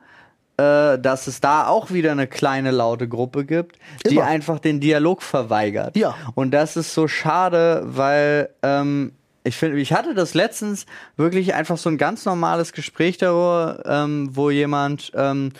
[0.57, 4.27] äh, dass es da auch wieder eine kleine laute Gruppe gibt, die Immer.
[4.27, 5.97] einfach den Dialog verweigert.
[5.97, 6.15] Ja.
[6.35, 10.87] Und das ist so schade, weil ähm, ich finde, ich hatte das letztens
[11.17, 15.53] wirklich einfach so ein ganz normales Gespräch darüber, ähm, wo jemand ähm,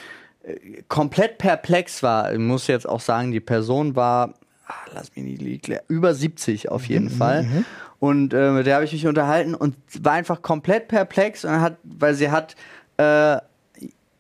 [0.43, 2.33] äh, komplett perplex war.
[2.33, 4.35] Ich muss jetzt auch sagen, die Person war,
[4.67, 7.65] ah, lass mich nicht liegen, über 70 auf jeden Fall.
[7.99, 11.79] Und äh, mit der habe ich mich unterhalten und war einfach komplett perplex und hat,
[11.83, 12.55] weil sie hat
[12.97, 13.39] äh,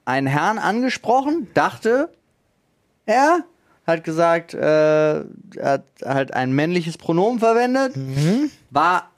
[0.04, 2.10] einen Herrn angesprochen, dachte,
[3.06, 3.44] er
[3.86, 5.24] hat gesagt, äh, er
[5.62, 7.94] hat halt ein männliches Pronomen verwendet,
[8.70, 9.10] war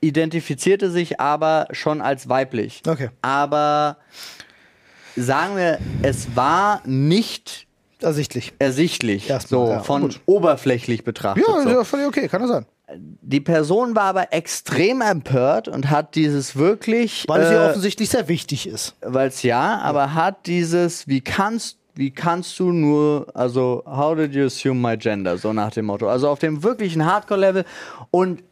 [0.00, 2.82] identifizierte sich aber schon als weiblich.
[2.86, 3.10] Okay.
[3.22, 3.96] Aber
[5.16, 7.66] sagen wir, es war nicht
[8.00, 8.52] Ersichtlich.
[8.58, 10.20] ersichtlich, Erstmal, so ja, von gut.
[10.26, 11.44] oberflächlich betrachtet.
[11.46, 11.68] Ja, so.
[11.68, 12.66] ja, völlig okay, kann das sein.
[12.96, 18.10] Die Person war aber extrem empört und hat dieses wirklich, Weil es ihr äh, offensichtlich
[18.10, 18.94] sehr wichtig ist.
[19.00, 24.34] weil es ja, aber hat dieses, wie kannst wie kannst du nur, also, how did
[24.34, 25.36] you assume my gender?
[25.36, 26.08] So nach dem Motto.
[26.08, 27.66] Also auf dem wirklichen Hardcore-Level.
[28.10, 28.42] Und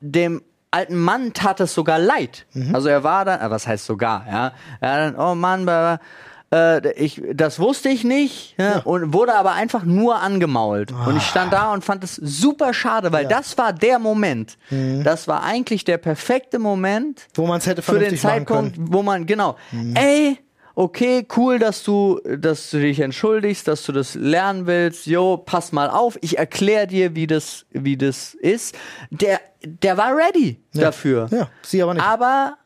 [0.00, 2.46] dem alten Mann tat es sogar leid.
[2.72, 4.52] Also er war dann, äh, was heißt sogar, ja?
[4.80, 6.06] Er dann, oh Mann, bla, bla,
[6.52, 10.92] äh, ich, das wusste ich nicht ja, und wurde aber einfach nur angemault.
[10.92, 14.58] Und ich stand da und fand es super schade, weil das war der Moment.
[15.04, 19.26] Das war eigentlich der perfekte Moment, Wo man es hätte für den Zeitpunkt, wo man,
[19.26, 19.56] genau,
[19.94, 20.38] ey,
[20.74, 25.72] okay, cool, dass du, dass du dich entschuldigst, dass du das lernen willst, jo, pass
[25.72, 28.76] mal auf, ich erkläre dir, wie das, wie das ist.
[29.10, 31.28] Der, der war ready dafür.
[31.30, 32.06] Ja, sie aber nicht.
[32.06, 32.56] Aber,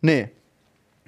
[0.00, 0.30] nee.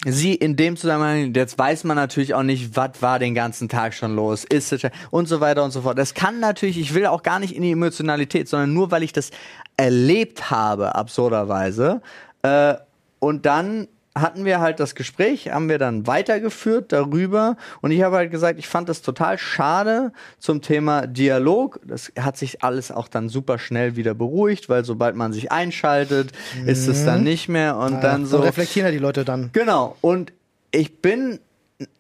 [0.05, 3.95] Sie in dem Zusammenhang, jetzt weiß man natürlich auch nicht, was war den ganzen Tag
[3.95, 5.99] schon los, ist es und so weiter und so fort.
[5.99, 9.13] Das kann natürlich, ich will auch gar nicht in die Emotionalität, sondern nur, weil ich
[9.13, 9.31] das
[9.77, 12.03] erlebt habe, absurderweise.
[12.43, 12.75] Äh,
[13.19, 18.17] und dann hatten wir halt das Gespräch, haben wir dann weitergeführt darüber und ich habe
[18.17, 21.81] halt gesagt, ich fand das total schade zum Thema Dialog.
[21.85, 26.31] Das hat sich alles auch dann super schnell wieder beruhigt, weil sobald man sich einschaltet,
[26.65, 28.39] ist es dann nicht mehr und dann ja, so.
[28.39, 29.51] reflektieren ja die Leute dann.
[29.53, 29.97] Genau.
[30.01, 30.33] Und
[30.71, 31.41] ich bin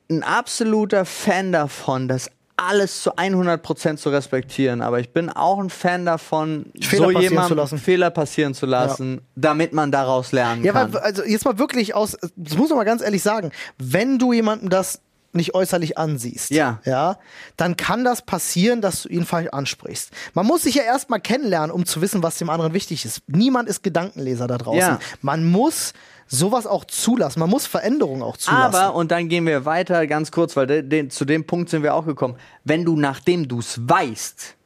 [0.08, 4.80] ein absoluter Fan davon, das alles zu 100% zu respektieren.
[4.82, 7.78] Aber ich bin auch ein Fan davon, Fehler so jemandem lassen.
[7.78, 10.92] Fehler passieren zu lassen, damit man daraus lernen Ja, kann.
[10.92, 14.32] weil, also jetzt mal wirklich aus, das muss man mal ganz ehrlich sagen, wenn du
[14.32, 15.00] jemandem das
[15.32, 16.78] nicht äußerlich ansiehst, Ja.
[16.84, 17.18] ja,
[17.56, 20.12] dann kann das passieren, dass du ihn falsch ansprichst.
[20.32, 23.20] Man muss sich ja erstmal kennenlernen, um zu wissen, was dem anderen wichtig ist.
[23.26, 24.78] Niemand ist Gedankenleser da draußen.
[24.78, 24.98] Ja.
[25.22, 25.92] Man muss
[26.26, 27.40] sowas auch zulassen.
[27.40, 28.74] Man muss Veränderungen auch zulassen.
[28.74, 31.82] Aber, und dann gehen wir weiter ganz kurz, weil de, de, zu dem Punkt sind
[31.82, 32.36] wir auch gekommen.
[32.64, 34.56] Wenn du, nachdem du es weißt,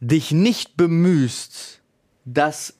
[0.00, 1.80] dich nicht bemühst,
[2.24, 2.74] das,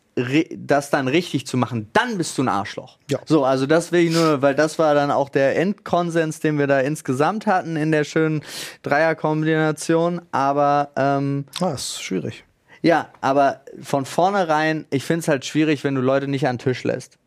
[0.57, 2.99] das dann richtig zu machen, dann bist du ein Arschloch.
[3.11, 3.19] Ja.
[3.25, 6.67] So, also das will ich nur, weil das war dann auch der Endkonsens, den wir
[6.67, 8.43] da insgesamt hatten in der schönen
[8.83, 10.23] Dreierkombination.
[10.31, 12.45] Aber ähm, ah, ist schwierig.
[12.83, 16.61] Ja, aber von vornherein, ich finde es halt schwierig, wenn du Leute nicht an den
[16.61, 17.19] Tisch lässt.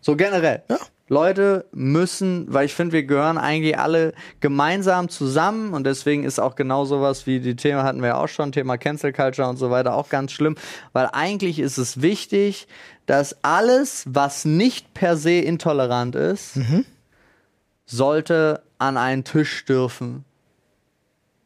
[0.00, 0.62] So generell.
[0.68, 0.78] Ja.
[1.10, 6.54] Leute müssen, weil ich finde, wir gehören eigentlich alle gemeinsam zusammen und deswegen ist auch
[6.54, 9.72] genau sowas wie die Themen hatten wir ja auch schon, Thema Cancel Culture und so
[9.72, 10.54] weiter auch ganz schlimm,
[10.92, 12.68] weil eigentlich ist es wichtig,
[13.06, 16.60] dass alles, was nicht per se intolerant ist,
[17.86, 20.24] sollte an einen Tisch dürfen,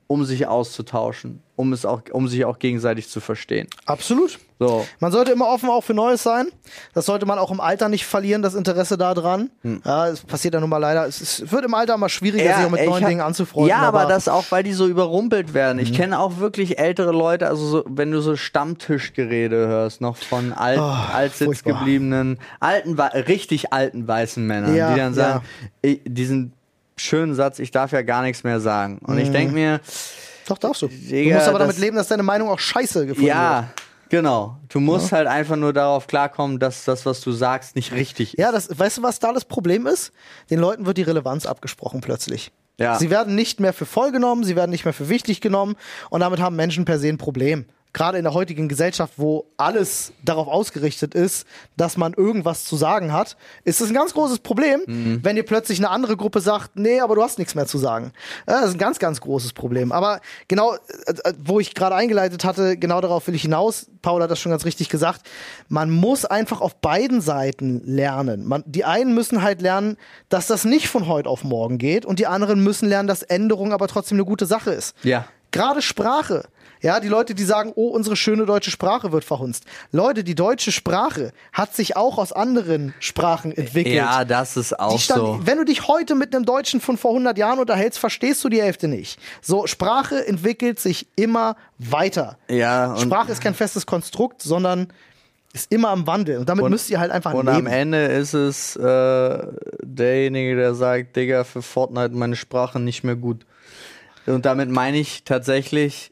[0.06, 3.68] um sich auszutauschen, um es auch, um sich auch gegenseitig zu verstehen.
[3.86, 4.38] Absolut.
[4.60, 4.86] So.
[5.00, 6.46] Man sollte immer offen auch für Neues sein.
[6.94, 9.50] Das sollte man auch im Alter nicht verlieren, das Interesse daran.
[9.84, 11.06] Ja, es passiert ja nun mal leider.
[11.06, 13.68] Es, ist, wird im Alter mal schwieriger, sich auch mit neuen hab- Dingen anzufreunden.
[13.70, 15.78] Ja, aber, das auch, weil die so überrumpelt werden.
[15.80, 20.52] Ich kenne auch wirklich ältere Leute, also so, wenn du so Stammtischgerede hörst, noch von
[20.52, 21.78] alt, furchtbar.
[21.80, 25.44] gebliebenen, alten, richtig alten weißen Männern, Ja, die dann sagen,
[25.82, 26.52] ich, diesen
[26.96, 28.98] schönen Satz, ich darf ja gar nichts mehr sagen.
[28.98, 29.80] Und ich denke mir,
[30.46, 30.88] Doch, darfst du.
[30.88, 33.36] du Digga, musst aber damit leben, dass deine Meinung auch scheiße gefunden wird.
[33.36, 33.68] ja,
[34.08, 34.56] genau.
[34.68, 38.40] Du musst halt einfach nur darauf klarkommen, dass das, was du sagst, nicht richtig ist.
[38.40, 40.12] Ja, das, weißt du, was da das Problem ist?
[40.50, 42.52] Den Leuten wird die Relevanz abgesprochen plötzlich.
[42.78, 42.98] Ja.
[42.98, 45.76] Sie werden nicht mehr für voll genommen, sie werden nicht mehr für wichtig genommen
[46.10, 47.66] und damit haben Menschen per se ein Problem.
[47.94, 53.12] Gerade in der heutigen Gesellschaft, wo alles darauf ausgerichtet ist, dass man irgendwas zu sagen
[53.12, 55.20] hat, ist es ein ganz großes Problem, Mhm.
[55.22, 58.12] wenn dir plötzlich eine andere Gruppe sagt, nee, aber du hast nichts mehr zu sagen.
[58.46, 59.92] Das ist ein ganz, ganz großes Problem.
[59.92, 60.78] Aber genau, äh,
[61.24, 63.86] äh, wo ich gerade eingeleitet hatte, genau darauf will ich hinaus.
[64.02, 65.22] Paul hat das schon ganz richtig gesagt.
[65.68, 68.44] Man muss einfach auf beiden Seiten lernen.
[68.44, 69.96] Man, die einen müssen halt lernen,
[70.28, 73.72] dass das nicht von heute auf morgen geht und die anderen müssen lernen, dass Änderung
[73.72, 74.96] aber trotzdem eine gute Sache ist.
[75.04, 75.26] Ja.
[75.52, 76.44] Gerade Sprache.
[76.84, 79.64] Ja, die Leute, die sagen, oh, unsere schöne deutsche Sprache wird verhunzt.
[79.90, 83.94] Leute, die deutsche Sprache hat sich auch aus anderen Sprachen entwickelt.
[83.94, 85.40] Ja, das ist auch stand, so.
[85.42, 88.60] Wenn du dich heute mit einem Deutschen von vor 100 Jahren unterhältst, verstehst du die
[88.60, 89.18] Hälfte nicht.
[89.40, 92.36] So, Sprache entwickelt sich immer weiter.
[92.48, 94.88] Ja, und- Sprache ist kein festes Konstrukt, sondern
[95.54, 96.36] ist immer am Wandel.
[96.36, 97.56] Und damit müsst ihr halt einfach Und leben.
[97.56, 99.38] am Ende ist es äh,
[99.82, 103.46] derjenige, der sagt, Digga, für Fortnite meine Sprache nicht mehr gut.
[104.26, 106.10] Und damit meine ich tatsächlich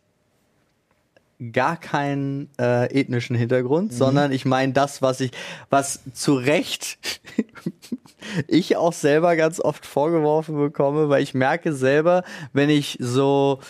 [1.51, 5.33] gar keinen äh, ethnischen Hintergrund, sondern ich meine das, was ich,
[5.71, 7.21] was zu Recht
[8.49, 12.23] ich auch selber ganz oft vorgeworfen bekomme, weil ich merke selber,
[12.53, 13.61] wenn ich so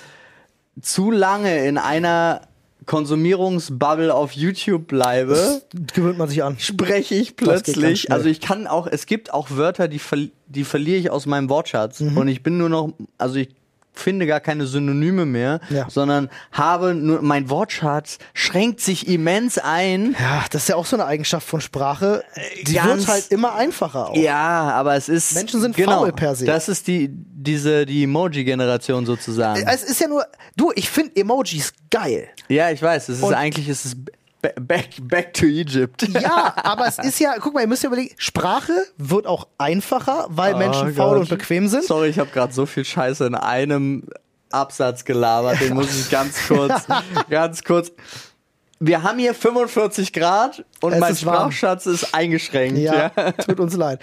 [0.81, 2.43] zu lange in einer
[2.87, 5.63] Konsumierungsbubble auf YouTube bleibe,
[5.95, 6.59] Gewöhnt man sich an.
[6.59, 8.11] spreche ich Das plötzlich.
[8.11, 11.49] Also ich kann auch, es gibt auch Wörter, die, verli die verliere ich aus meinem
[11.49, 12.01] Wortschatz.
[12.01, 12.17] Mhm.
[12.17, 13.51] Und ich bin nur noch, also ich
[13.95, 15.87] finde gar keine Synonyme mehr, Ja.
[15.91, 20.17] sondern habe nur, mein Wortschatz schränkt sich immens ein.
[20.19, 22.25] Ja, das ist ja auch so eine Eigenschaft von Sprache.
[22.67, 24.17] Die Ganz- wird halt immer einfacher auch.
[24.17, 25.35] Ja, aber es ist.
[25.35, 26.47] Menschen sind genau, faul per se.
[26.47, 29.67] Das ist die, diese, die Emoji-Generation sozusagen.
[29.67, 30.25] Es ist ja nur,
[30.57, 32.29] du, ich finde Emojis geil.
[32.49, 33.97] ja, ich weiß, es ist Und- eigentlich, es ist
[34.43, 36.07] back, back to Egypt.
[36.21, 40.27] Ja, aber es ist ja, guck mal, ihr müsst ja überlegen, Sprache wird auch einfacher,
[40.29, 41.21] weil Menschen Oh faul Gott.
[41.21, 41.85] und bequem sind.
[41.85, 44.05] Sorry, ich habe gerade so viel Scheiße in einem
[44.51, 45.61] Absatz gelabert.
[45.61, 46.85] Den muss ich ganz kurz,
[47.31, 47.93] ganz kurz.
[48.85, 51.53] Wir haben hier 45 Grad und Es mein ist warm.
[51.53, 52.79] Sprachschatz ist eingeschränkt.
[52.79, 53.31] Ja, Ja.
[53.33, 54.01] tut uns leid.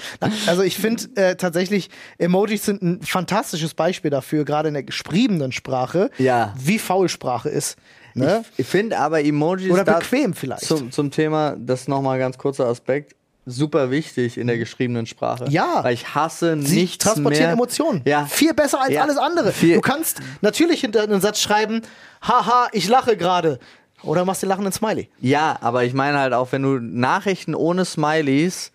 [0.47, 5.51] Also ich finde äh, tatsächlich, Emojis sind ein fantastisches Beispiel dafür, gerade in der geschriebenen
[5.51, 6.53] Sprache, Ja.
[6.57, 7.75] wie faul Sprache ist.
[8.13, 8.43] Ne?
[8.57, 10.65] Ich finde aber Emojis Oder bequem vielleicht.
[10.65, 13.15] Zum, zum Thema, das nochmal ganz kurzer Aspekt.
[13.45, 15.45] Super wichtig in der geschriebenen Sprache.
[15.49, 15.83] Ja.
[15.83, 17.53] Weil ich hasse Sie nichts transportieren mehr.
[17.53, 18.01] Emotionen.
[18.05, 18.25] Ja.
[18.25, 19.01] Viel besser als Ja.
[19.03, 19.51] alles andere.
[19.51, 21.81] Viel- Du kannst natürlich hinter einen Satz schreiben,
[22.21, 23.57] haha, ich lache gerade.
[24.03, 25.09] Oder machst den lachenden Smiley.
[25.19, 28.71] Ja, aber ich meine halt auch, wenn du Nachrichten ohne Smileys,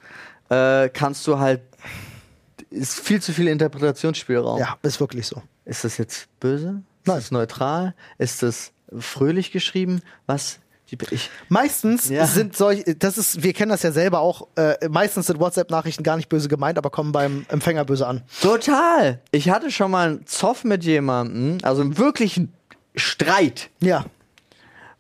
[0.51, 1.61] äh, kannst du halt,
[2.71, 4.59] ist viel zu viel Interpretationsspielraum.
[4.59, 5.41] Ja, ist wirklich so.
[5.65, 6.83] Ist das jetzt böse?
[7.03, 7.17] Ist Nein.
[7.17, 7.95] das neutral?
[8.19, 10.01] Ist das fröhlich geschrieben?
[10.27, 10.59] Was?
[10.91, 12.27] Die, ich, Meistens Ja.
[12.27, 16.17] sind solche, das ist, wir kennen das ja selber auch, äh, meistens sind WhatsApp-Nachrichten gar
[16.17, 18.23] nicht böse gemeint, aber kommen beim Empfänger böse an.
[18.43, 19.19] total!
[19.31, 22.53] Ich hatte schon mal einen Zoff mit jemandem, also einen wirklichen
[22.95, 24.05] Streit, Ja,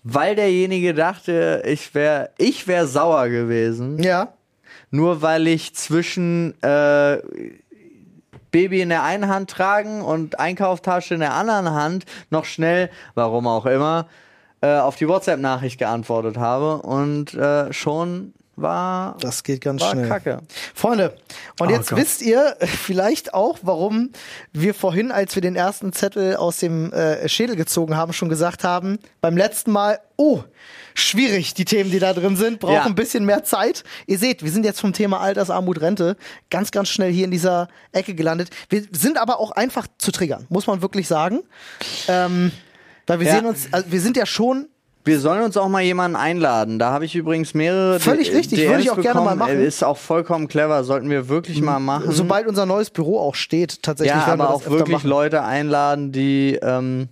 [0.02, 4.02] weil derjenige dachte, ich wäre ich wär sauer gewesen.
[4.02, 4.32] ja.
[4.90, 7.18] nur weil ich zwischen äh,
[8.54, 13.48] Baby in der einen Hand tragen und Einkaufstasche in der anderen Hand noch schnell, warum
[13.48, 14.06] auch immer,
[14.60, 20.08] äh, auf die WhatsApp-Nachricht geantwortet habe und äh, schon war, Das geht ganz war schnell.
[20.08, 20.38] kacke.
[20.74, 21.16] Freunde,
[21.58, 21.98] und Oh jetzt Gott.
[21.98, 24.10] wisst ihr vielleicht auch, warum
[24.52, 28.64] wir vorhin, als wir den ersten Zettel aus dem äh, Schädel gezogen haben, schon gesagt
[28.64, 30.42] haben, beim letzten Mal, oh,
[30.94, 32.84] schwierig, die Themen, die da drin sind, brauchen Ja.
[32.84, 33.82] ein bisschen mehr Zeit.
[34.06, 36.16] Ihr seht, wir sind jetzt vom Thema Altersarmut, Rente
[36.50, 38.50] ganz, ganz schnell hier in dieser Ecke gelandet.
[38.68, 41.40] Wir sind aber auch einfach zu triggern, muss man wirklich sagen.
[42.08, 42.52] Ähm,
[43.06, 43.34] weil wir Ja.
[43.36, 44.68] sehen uns, also wir sind ja schon
[45.04, 46.78] Wir sollen uns auch mal jemanden einladen.
[46.78, 48.00] Da habe ich übrigens mehrere.
[48.00, 49.38] Völlig D- richtig, DMs würde ich auch gerne bekommen.
[49.38, 49.60] mal machen.
[49.62, 50.82] Ist auch vollkommen clever.
[50.84, 52.10] Sollten wir wirklich mal machen.
[52.10, 55.10] Sobald unser neues Büro auch steht, tatsächlich ja, wir aber das auch wirklich machen.
[55.10, 57.08] Leute einladen, die, ähm,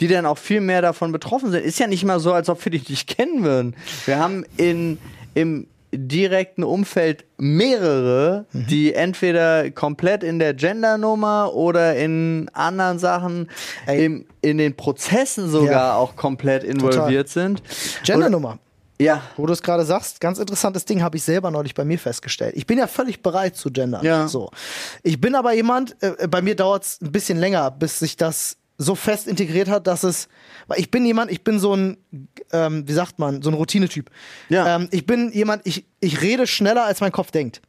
[0.00, 1.64] die dann auch viel mehr davon betroffen sind.
[1.64, 3.74] Ist ja nicht mal so, als ob wir dich nicht kennen würden.
[4.06, 4.98] Wir haben in,
[5.34, 8.66] im direkten Umfeld mehrere, Mhm.
[8.66, 13.48] die entweder komplett in der Gendernummer oder in anderen Sachen,
[13.86, 15.94] im, in den Prozessen sogar Ja.
[15.96, 17.62] auch komplett involviert sind.
[18.04, 18.58] Gendernummer.
[19.00, 19.20] Ja.
[19.36, 22.54] Wo du es gerade sagst, ganz interessantes Ding habe ich selber neulich bei mir festgestellt.
[22.56, 24.04] Ich bin ja völlig bereit zu gendern.
[24.04, 24.28] Ja.
[24.28, 24.50] So.
[25.02, 28.58] Ich bin aber jemand, äh, bei mir dauert es ein bisschen länger, bis sich das
[28.78, 30.28] so fest integriert hat, dass es,
[30.66, 31.96] weil ich bin jemand, ich bin so ein,
[32.52, 34.10] ähm, wie sagt man, so ein Routinetyp.
[34.48, 34.76] Ja.
[34.76, 37.62] Ähm, ich bin jemand, ich, ich rede schneller, als mein Kopf denkt.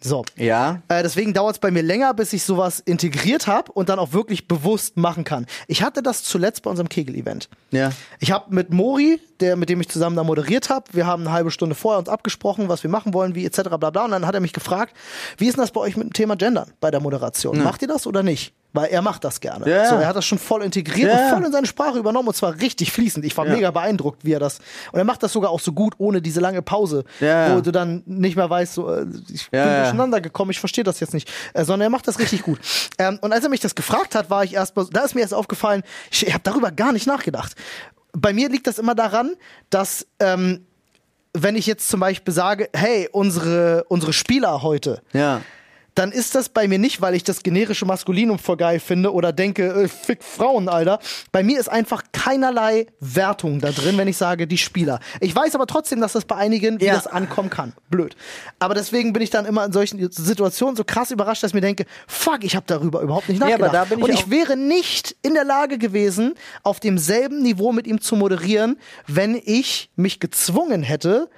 [0.00, 0.24] So.
[0.36, 0.82] Ja.
[0.88, 4.12] Äh, deswegen dauert es bei mir länger, bis ich sowas integriert habe und dann auch
[4.12, 5.46] wirklich bewusst machen kann.
[5.66, 7.48] Ich hatte das zuletzt bei unserem Kegel-Event.
[7.72, 7.90] Ja.
[8.20, 11.32] Ich habe mit Mori, der mit dem ich zusammen da moderiert habe, wir haben eine
[11.32, 13.62] halbe Stunde vorher uns abgesprochen, was wir machen wollen, wie etc.
[13.78, 14.04] bla bla.
[14.04, 14.94] Und dann hat er mich gefragt,
[15.36, 17.60] wie ist denn das bei euch mit dem Thema Gendern bei der Moderation?
[17.62, 18.54] Macht ihr das oder nicht?
[18.74, 19.68] Weil er macht das gerne.
[19.68, 19.88] Ja.
[19.88, 21.24] So, er hat das schon voll integriert Ja.
[21.30, 23.24] und voll in seine Sprache übernommen und zwar richtig fließend.
[23.24, 23.54] Ich war Ja.
[23.54, 24.58] mega beeindruckt, wie er das.
[24.92, 28.02] Und er macht das sogar auch so gut, ohne diese lange Pause, wo du dann
[28.04, 31.30] nicht mehr weißt, so, äh, ich bin durcheinander gekommen, ich verstehe das jetzt nicht.
[31.54, 32.60] Äh, sondern er macht das richtig gut.
[32.98, 35.22] Ähm, und als er mich das gefragt hat, war ich erst mal, da ist mir
[35.22, 37.54] erst aufgefallen, ich, ich habe darüber gar nicht nachgedacht.
[38.12, 39.34] Bei mir liegt das immer daran,
[39.70, 40.66] dass ähm,
[41.32, 45.40] wenn ich jetzt zum Beispiel sage, hey, unsere, unsere Spieler heute, Ja.
[45.98, 49.32] Dann ist das bei mir nicht, weil ich das generische Maskulinum voll geil finde oder
[49.32, 51.00] denke, äh, fick Frauen, Alter.
[51.32, 55.00] Bei mir ist einfach keinerlei Wertung da drin, wenn ich sage, die Spieler.
[55.20, 56.94] Ich weiß aber trotzdem, dass das bei einigen, wie Ja.
[56.94, 57.72] das ankommen kann.
[57.90, 58.14] Blöd.
[58.60, 61.60] Aber deswegen bin ich dann immer in solchen Situationen so krass überrascht, dass ich mir
[61.62, 63.74] denke, fuck, ich habe darüber überhaupt nicht Ja, nachgedacht.
[63.74, 67.86] da bin ich Und ich wäre nicht in der Lage gewesen, auf demselben Niveau mit
[67.86, 71.28] ihm zu moderieren, wenn ich mich gezwungen hätte,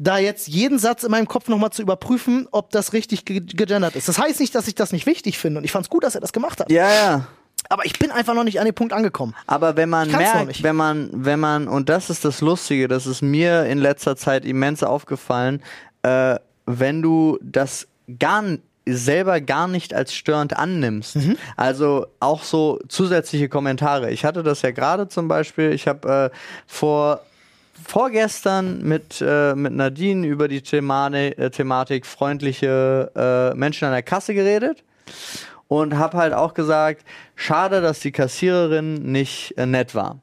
[0.00, 3.94] da jetzt jeden Satz in meinem Kopf nochmal zu überprüfen, ob das richtig ge gegendert
[3.96, 4.08] ist.
[4.08, 6.14] Das heißt nicht, dass ich das nicht wichtig finde und ich fand es gut, dass
[6.14, 6.72] er das gemacht hat.
[6.72, 7.26] Ja, ja.
[7.68, 9.34] Aber ich bin einfach noch nicht an den Punkt angekommen.
[9.46, 13.20] Aber wenn man merkt, wenn man, wenn man, und das ist das Lustige, das ist
[13.20, 15.62] mir in letzter Zeit immens aufgefallen,
[16.02, 17.86] äh, wenn du das
[18.18, 18.42] gar
[18.86, 21.16] selber gar nicht als störend annimmst.
[21.16, 21.36] Mhm.
[21.56, 24.10] Also auch so zusätzliche Kommentare.
[24.10, 26.36] Ich hatte das ja gerade zum Beispiel, ich habe äh,
[26.66, 27.20] vor
[27.86, 33.10] vorgestern mit, äh, mit Nadine über die Themane, äh, Thematik freundliche
[33.54, 34.82] äh, Menschen an der Kasse geredet
[35.68, 37.04] und habe halt auch gesagt,
[37.36, 40.18] schade, dass die Kassiererin nicht äh, nett war.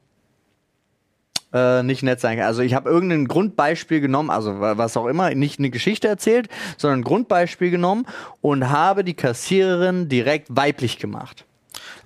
[1.52, 2.46] Äh, nicht nett sein kann.
[2.46, 6.48] Also ich habe irgendein Grundbeispiel genommen, also wa- was auch immer, nicht eine Geschichte erzählt,
[6.76, 8.04] sondern ein Grundbeispiel genommen
[8.42, 11.46] und habe die Kassiererin direkt weiblich gemacht.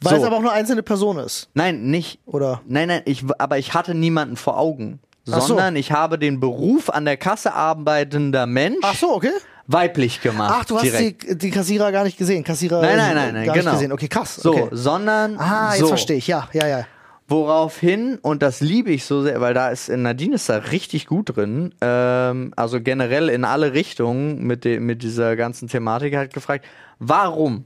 [0.00, 0.20] Weil So.
[0.20, 1.48] es aber auch nur einzelne Person ist.
[1.54, 2.20] Nein, nicht.
[2.24, 2.60] Oder?
[2.66, 5.00] Nein, nein, ich, aber ich hatte niemanden vor Augen.
[5.30, 5.48] Ach so.
[5.48, 9.30] Sondern ich habe den Beruf an der Kasse arbeitender Mensch Ach so, okay.
[9.66, 10.54] weiblich gemacht.
[10.56, 11.30] Ach, du hast direkt.
[11.30, 12.42] die, die Kassierer gar nicht gesehen.
[12.42, 13.70] Kassierer Nein, nein, nein, nein, gar genau.
[13.70, 13.92] nicht gesehen.
[13.92, 14.36] Okay, krass.
[14.36, 14.68] So, okay.
[14.72, 15.38] sondern.
[15.38, 15.88] Ah, jetzt so.
[15.88, 16.26] verstehe ich.
[16.26, 16.86] Ja, ja, ja.
[17.28, 21.36] Woraufhin, und das liebe ich so sehr, weil da ist Nadine ist da richtig gut
[21.36, 26.66] drin, ähm, also generell in alle Richtungen mit, de, mit dieser ganzen Thematik, hat gefragt,
[26.98, 27.64] warum?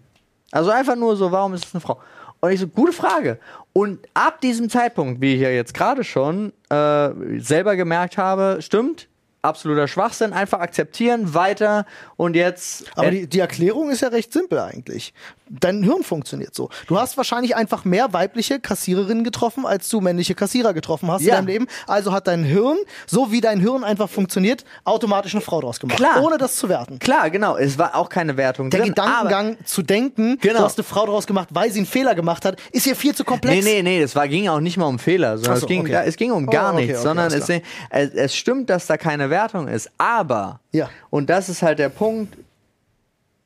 [0.53, 1.99] Also einfach nur so, warum ist es eine Frau?
[2.47, 3.39] Und ich so, gute Frage.
[3.73, 9.09] Und ab diesem Zeitpunkt, wie ich ja jetzt gerade schon äh, selber gemerkt habe, stimmt,
[9.43, 11.87] absoluter Schwachsinn, einfach akzeptieren, weiter
[12.17, 12.87] und jetzt.
[12.97, 15.15] Aber die, die Erklärung ist ja recht simpel eigentlich.
[15.49, 16.71] Dein Hirn funktioniert so.
[16.89, 21.35] Du hast wahrscheinlich einfach mehr weibliche Kassiererinnen getroffen, als du männliche Kassierer getroffen hast Ja.
[21.35, 21.67] in deinem Leben.
[21.87, 22.77] Also hat dein Hirn,
[23.07, 25.99] so wie dein Hirn einfach funktioniert, automatisch eine Frau draus gemacht.
[25.99, 26.23] Klar.
[26.23, 26.99] Ohne das zu werten.
[26.99, 28.89] klar, genau, es war auch keine Wertung Der drin.
[28.91, 30.59] Gedankengang zu denken, Genau.
[30.59, 33.15] du hast eine Frau draus gemacht, weil sie einen Fehler gemacht hat, ist hier viel
[33.15, 33.65] zu komplex.
[33.65, 35.83] Nee, nee, nee, es war, ging auch nicht mal um Fehler, sondern so, es, ging,
[35.83, 36.03] okay.
[36.07, 38.97] es ging um Oh, gar okay, nichts, okay, sondern es, es, es stimmt, dass da
[38.97, 39.91] keine Wertung ist.
[39.97, 40.91] Aber, Ja.
[41.11, 42.37] und das ist halt der Punkt,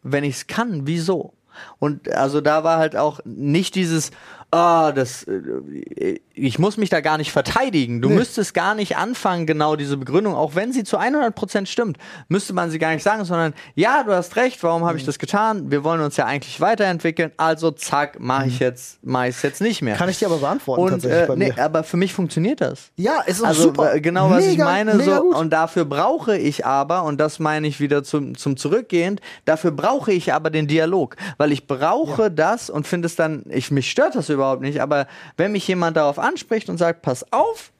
[0.02, 1.34] wenn ich es kann, wieso?
[1.78, 4.10] Und also da war halt auch nicht dieses,
[4.50, 8.00] ah, das, äh, ich muss mich da gar nicht verteidigen.
[8.00, 8.16] Du Nee.
[8.16, 11.98] müsstest gar nicht anfangen, genau diese Begründung, auch wenn sie zu 100% stimmt,
[12.28, 14.86] müsste man sie gar nicht sagen, sondern ja, du hast recht, warum Mhm.
[14.86, 15.70] habe ich das getan?
[15.70, 19.60] Wir wollen uns ja eigentlich weiterentwickeln, also zack, mache ich jetzt, mache ich es jetzt
[19.60, 19.94] nicht mehr.
[19.94, 19.98] Mhm.
[19.98, 21.62] Kann ich dir aber beantworten Und tatsächlich äh, bei nee, mir.
[21.64, 22.90] aber für mich funktioniert das.
[22.96, 23.94] Ja, es ist Also super.
[23.94, 24.94] äh, genau, was ich Mega, meine.
[24.94, 25.36] Mega So, gut.
[25.36, 30.12] und dafür brauche ich aber, und das meine ich wieder zum, zum Zurückgehend, dafür brauche
[30.12, 31.16] ich aber den Dialog.
[31.38, 35.06] Weil ich brauche das und finde es dann, ich, mich stört das überhaupt nicht, aber
[35.36, 37.70] wenn mich jemand darauf anspricht und sagt, pass auf,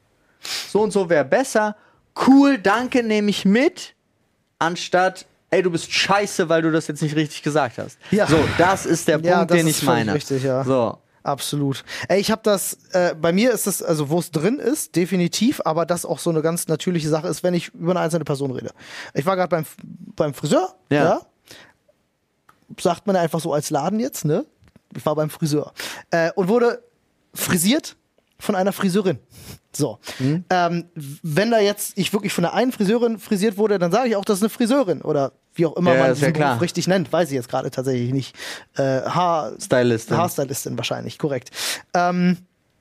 [0.69, 1.75] so und so wäre besser,
[2.27, 3.93] cool, danke, nehme ich mit,
[4.59, 7.97] anstatt, ey, du bist scheiße, weil du das jetzt nicht richtig gesagt hast.
[8.11, 8.27] Ja.
[8.27, 10.13] So, das ist der Ja, Punkt, das den ich meine.
[10.13, 10.63] richtig, ja.
[10.63, 10.97] So.
[11.23, 11.83] Absolut.
[12.07, 15.61] Ey, ich habe das, äh, bei mir ist das, also wo es drin ist, definitiv,
[15.65, 18.49] aber das auch so eine ganz natürliche Sache ist, wenn ich über eine einzelne Person
[18.49, 18.71] rede.
[19.13, 19.65] Ich war gerade beim,
[20.15, 21.03] beim Friseur, Ja.
[21.03, 21.21] ja.
[22.79, 24.45] Sagt man einfach so als Laden jetzt, ne?
[24.95, 25.73] Ich war beim Friseur.
[26.11, 26.83] Äh, und wurde
[27.33, 27.95] frisiert
[28.39, 29.19] von einer Friseurin.
[29.73, 29.99] So.
[30.19, 30.43] Mhm.
[30.49, 34.15] Ähm, wenn da jetzt ich wirklich von der einen Friseurin frisiert wurde, dann sage ich
[34.15, 37.11] auch, das ist eine Friseurin oder wie auch immer Ja, man diesen Beruf richtig nennt,
[37.11, 38.35] weiß ich jetzt gerade tatsächlich nicht.
[38.75, 40.17] Äh, Haar Stylistin.
[40.17, 41.51] Haarstylistin wahrscheinlich, korrekt.
[41.93, 42.37] Ähm,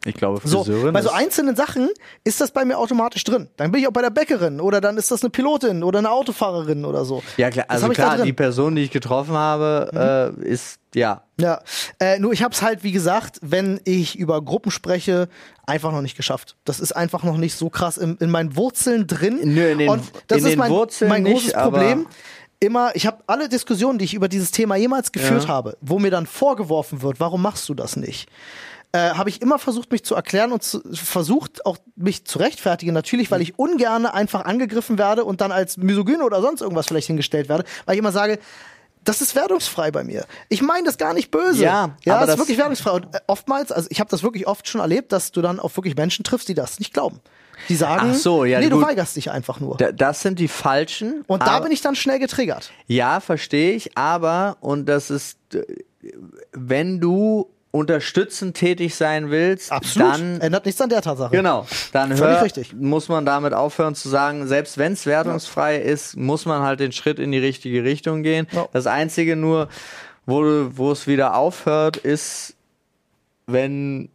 [0.06, 1.90] Ich glaube, so, Friseurin bei so einzelnen Sachen
[2.24, 3.50] ist das bei mir automatisch drin.
[3.58, 6.10] Dann bin ich auch bei der Bäckerin oder dann ist das eine Pilotin oder eine
[6.10, 7.22] Autofahrerin oder so.
[7.36, 8.16] Ja, klar, Das also klar.
[8.16, 8.22] Mhm.
[8.24, 11.22] die Person, die ich getroffen habe, äh, ist, ja.
[11.38, 11.60] Ja,
[11.98, 15.28] äh, nur ich habe es halt, wie gesagt, wenn ich über Gruppen spreche,
[15.66, 16.56] einfach noch nicht geschafft.
[16.64, 19.38] Das ist einfach noch nicht so krass in, in meinen Wurzeln drin.
[19.44, 22.06] Nö, in den- Und das in ist den mein, Wurzeln mein nicht, großes aber- Problem.
[22.62, 25.48] Immer, ich habe alle Diskussionen, die ich über dieses Thema jemals geführt Ja.
[25.48, 28.28] habe, wo mir dann vorgeworfen wird, warum machst du das nicht?
[28.92, 32.92] Äh, habe ich immer versucht, mich zu erklären und zu, versucht auch mich zu rechtfertigen,
[32.92, 37.06] natürlich, weil ich ungern einfach angegriffen werde und dann als misogyn oder sonst irgendwas vielleicht
[37.06, 38.40] hingestellt werde, weil ich immer sage,
[39.04, 40.26] das ist wertungsfrei bei mir.
[40.48, 41.62] Ich meine das gar nicht böse.
[41.62, 42.90] Ja, ja aber das ist wirklich wertungsfrei.
[42.90, 45.74] Und äh, oftmals, also ich habe das wirklich oft schon erlebt, dass du dann auch
[45.76, 47.20] wirklich Menschen triffst, die das nicht glauben.
[47.68, 48.86] Die sagen, Ach so, ja, nee, du gut.
[48.86, 49.76] weigerst dich einfach nur.
[49.76, 51.24] Da, das sind die falschen.
[51.26, 52.70] und da bin ich dann schnell getriggert.
[52.86, 55.64] Ja, verstehe ich, aber, und das ist, äh,
[56.52, 60.12] wenn du unterstützend tätig sein willst, Absolut.
[60.12, 61.30] dann Ändert nichts an der Tatsache.
[61.30, 62.74] Genau, dann hör, richtig.
[62.74, 66.90] muss man damit aufhören zu sagen, selbst wenn es wertungsfrei ist, muss man halt den
[66.90, 68.48] Schritt in die richtige Richtung gehen.
[68.50, 68.68] Ja.
[68.72, 69.68] Das Einzige nur,
[70.26, 70.42] wo,
[70.72, 72.54] wo es wieder aufhört, ist,
[73.46, 74.08] wenn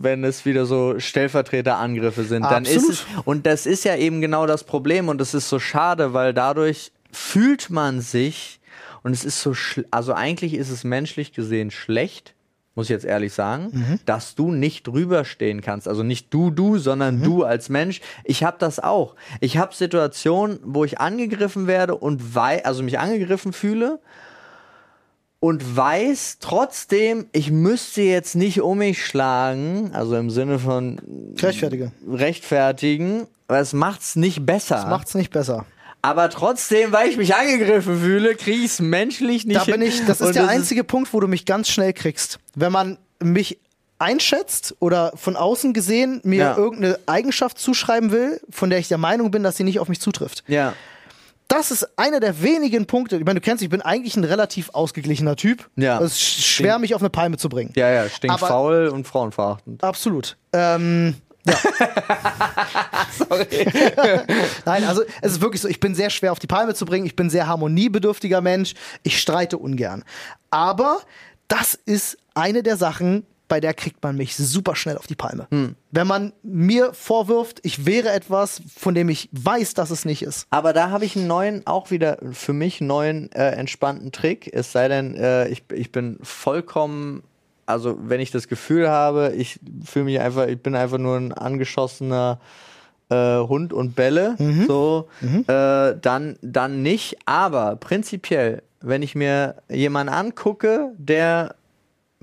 [0.00, 4.46] wenn es wieder so Stellvertreterangriffe sind, dann ist es und das ist ja eben genau
[4.46, 8.60] das Problem und das ist so schade, weil dadurch fühlt man sich
[9.02, 12.34] und es ist so schl- also eigentlich ist es menschlich gesehen schlecht,
[12.78, 13.98] muss ich jetzt ehrlich sagen, Mhm.
[14.06, 15.88] dass du nicht drüber stehen kannst.
[15.88, 17.22] Also nicht du, du, sondern Mhm.
[17.24, 18.00] du als Mensch.
[18.22, 19.16] Ich habe das auch.
[19.40, 23.98] Ich habe Situationen, wo ich angegriffen werde und wei also mich angegriffen fühle
[25.40, 31.00] und weiß trotzdem, ich müsste jetzt nicht um mich schlagen, also im Sinne von
[31.42, 31.90] Rechtfertige.
[32.08, 34.86] rechtfertigen, weil es macht's nicht besser.
[34.88, 35.64] Macht's nicht besser.
[36.02, 40.04] Aber trotzdem, weil ich mich angegriffen fühle, kriege ich es menschlich nicht Da bin ich,
[40.06, 42.38] das ist der einzige Punkt, wo du mich ganz schnell kriegst.
[42.54, 43.58] Wenn man mich
[43.98, 46.56] einschätzt oder von außen gesehen mir Ja.
[46.56, 50.00] irgendeine Eigenschaft zuschreiben will, von der ich der Meinung bin, dass sie nicht auf mich
[50.00, 50.44] zutrifft.
[50.46, 50.74] ja.
[51.50, 53.16] Das ist einer der wenigen Punkte.
[53.16, 55.70] Ich meine, du kennst, ich bin eigentlich ein relativ ausgeglichener Typ.
[55.76, 55.98] Ja.
[55.98, 57.72] Es ist sch- schwer, mich auf eine Palme zu bringen.
[57.74, 59.82] Ja, ja, stinkt faul und frauenverachtend.
[59.82, 60.36] Absolut.
[60.52, 61.14] Ähm,
[61.48, 61.58] ja.
[64.64, 67.06] Nein, also es ist wirklich so, ich bin sehr schwer auf die Palme zu bringen,
[67.06, 70.04] ich bin sehr harmoniebedürftiger Mensch, ich streite ungern.
[70.50, 71.00] Aber
[71.48, 75.48] das ist eine der Sachen, bei der kriegt man mich super schnell auf die Palme.
[75.50, 75.74] Hm.
[75.90, 80.46] Wenn man mir vorwirft, ich wäre etwas, von dem ich weiß, dass es nicht ist.
[80.50, 84.50] Aber da habe ich einen neuen, auch wieder für mich neuen äh, entspannten Trick.
[84.52, 87.22] Es sei denn, äh, ich, ich bin vollkommen,
[87.68, 91.32] also wenn ich das Gefühl habe, ich fühle mich einfach, ich bin einfach nur ein
[91.32, 92.40] angeschossener
[93.10, 97.16] äh, Hund und Bälle, so, Äh, dann, dann nicht.
[97.26, 101.54] Aber prinzipiell, wenn ich mir jemanden angucke, der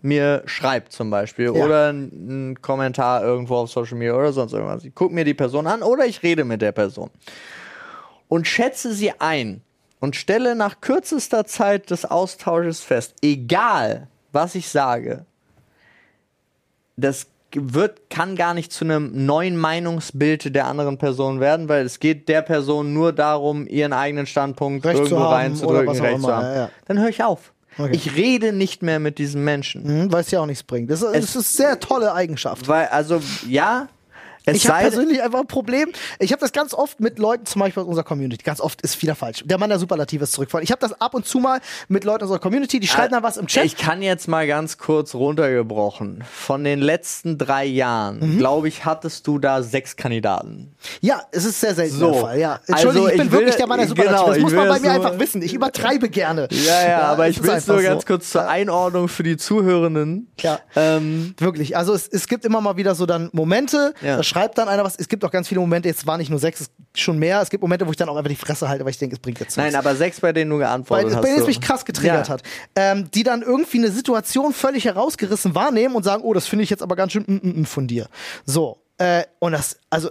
[0.02, 1.52] mir schreibt zum Beispiel Ja.
[1.52, 4.84] oder einen Kommentar irgendwo auf Social Media oder sonst irgendwas.
[4.86, 7.10] Ich gucke mir die Person an oder ich rede mit der Person
[8.28, 9.62] und schätze sie ein
[10.00, 15.26] und stelle nach kürzester Zeit des Austausches fest, egal was ich sage,
[16.98, 17.28] das
[17.58, 22.28] wird, kann gar nicht zu einem neuen Meinungsbild der anderen Person werden, weil es geht
[22.28, 26.24] der Person nur darum, ihren eigenen Standpunkt Recht zu irgendwo reinzudrücken, was auch recht zu
[26.26, 26.46] immer, haben.
[26.46, 26.70] ja, ja.
[26.88, 27.54] Dann höre ich auf.
[27.78, 27.92] Okay.
[27.94, 29.84] Ich rede nicht mehr mit diesem Menschen.
[29.86, 30.90] Hm, Weil es ja auch nichts bringt.
[30.92, 32.68] Das, ist- das ist eine sehr tolle Eigenschaft.
[32.68, 33.88] Weil, also, ja,
[34.46, 35.92] es Ich habe persönlich einfach ein Problem.
[36.20, 38.44] Ich habe das ganz oft mit Leuten, zum Beispiel aus unserer Community.
[38.44, 39.44] Ganz oft ist wieder falsch.
[39.46, 40.64] Der Mann der Superlative ist zurückfallen.
[40.64, 43.24] Ich habe das ab und zu mal mit Leuten aus unserer Community, die schreiben dann
[43.24, 43.64] was im Chat.
[43.64, 46.24] Äh, Ich kann jetzt mal ganz kurz runtergebrochen.
[46.32, 48.38] Von den letzten drei Jahren, Mhm.
[48.38, 50.74] glaube ich, hattest du da sechs Kandidaten.
[51.02, 52.12] ja, es ist sehr selten So.
[52.12, 52.40] der Fall.
[52.40, 52.52] Ja.
[52.54, 54.16] Also, Entschuldigung, ich bin ich will- wirklich der Mann der Superlative.
[54.18, 55.42] genau, das ich muss man bei mir einfach wissen.
[55.42, 56.48] Ich übertreibe gerne.
[56.52, 58.08] Ja, ja, aber ich will es nur ganz so.
[58.08, 60.28] kurz zur Einordnung für die Zuhörenden.
[60.40, 60.60] Ja.
[60.76, 61.76] Ähm, Wirklich.
[61.78, 64.18] Also es, es gibt immer mal wieder so dann Momente, Ja.
[64.36, 64.96] Schreibt dann einer was.
[64.98, 67.42] Es gibt auch ganz viele Momente, jetzt waren nicht nur sechs, es ist schon mehr.
[67.42, 69.20] Es gibt Momente, wo ich dann auch einfach die Fresse halte, weil ich denke, es
[69.22, 69.72] bringt jetzt nichts.
[69.72, 71.24] nein, aber sechs, bei denen du Weil, geantwortet bei hast.
[71.26, 72.34] denen es mich krass getriggert Ja.
[72.34, 72.44] hat.
[72.76, 76.70] Ähm, die dann irgendwie eine Situation völlig herausgerissen wahrnehmen und sagen, oh, das finde ich
[76.70, 78.08] jetzt aber ganz schön mm, mm, mm von dir.
[78.46, 78.82] So.
[78.98, 80.10] Äh, und das, also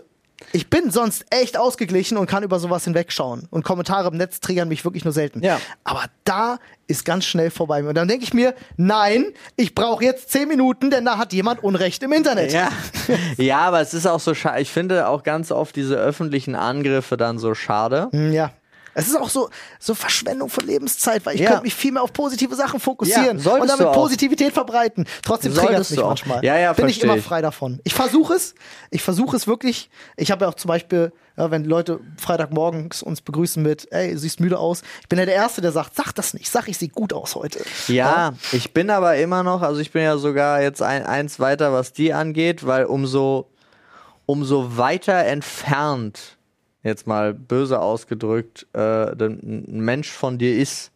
[0.55, 3.48] Ich bin sonst echt ausgeglichen und kann über sowas hinwegschauen.
[3.50, 5.42] Und Kommentare im Netz triggern mich wirklich nur selten.
[5.42, 5.61] Ja.
[5.82, 7.82] Aber da ist ganz schnell vorbei.
[7.82, 9.26] Und dann denke ich mir, nein,
[9.57, 12.52] ich brauche jetzt zehn Minuten, denn da hat jemand Unrecht im Internet.
[12.52, 12.68] Ja.
[13.36, 14.61] ja, aber es ist auch so schade.
[14.61, 18.07] Ich finde auch ganz oft diese öffentlichen Angriffe dann so schade.
[18.12, 18.52] Hm, Ja.
[18.95, 21.49] Es ist auch so, so Verschwendung von Lebenszeit, weil ich Ja.
[21.51, 23.92] könnte mich viel mehr auf positive Sachen fokussieren Ja, und damit du.
[23.92, 25.05] Positivität verbreiten.
[25.22, 26.45] Trotzdem triggert es mich du manchmal.
[26.45, 27.80] Ja, ja, Bin ich immer frei davon.
[27.84, 28.55] Ich versuche es.
[28.90, 29.90] Ich versuche es wirklich.
[30.16, 34.38] Ich habe ja auch zum Beispiel, ja, wenn Leute Freitagmorgens uns begrüßen mit, ey, siehst
[34.40, 34.82] müde aus.
[35.03, 36.49] Ich bin ja der Erste, der sagt, sag das nicht.
[36.51, 37.61] Sag, ich sehe gut aus heute.
[37.88, 41.72] Ja, ich bin aber immer noch, also ich bin ja sogar jetzt ein, eins weiter,
[41.72, 43.51] was die angeht, weil umso,
[44.26, 46.34] umso weiter entfernt,
[46.85, 48.78] jetzt mal böse ausgedrückt, äh,
[49.12, 50.93] ein Mensch von dir ist,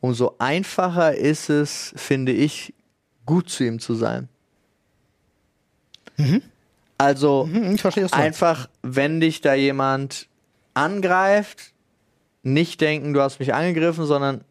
[0.00, 2.72] umso einfacher ist es, finde ich,
[3.24, 4.28] gut zu ihm zu sein.
[6.98, 8.20] Also Hm, ich verstehe das schon.
[8.20, 10.28] einfach, wenn dich da jemand
[10.74, 11.72] angreift,
[12.42, 14.42] nicht denken, du hast mich angegriffen, sondern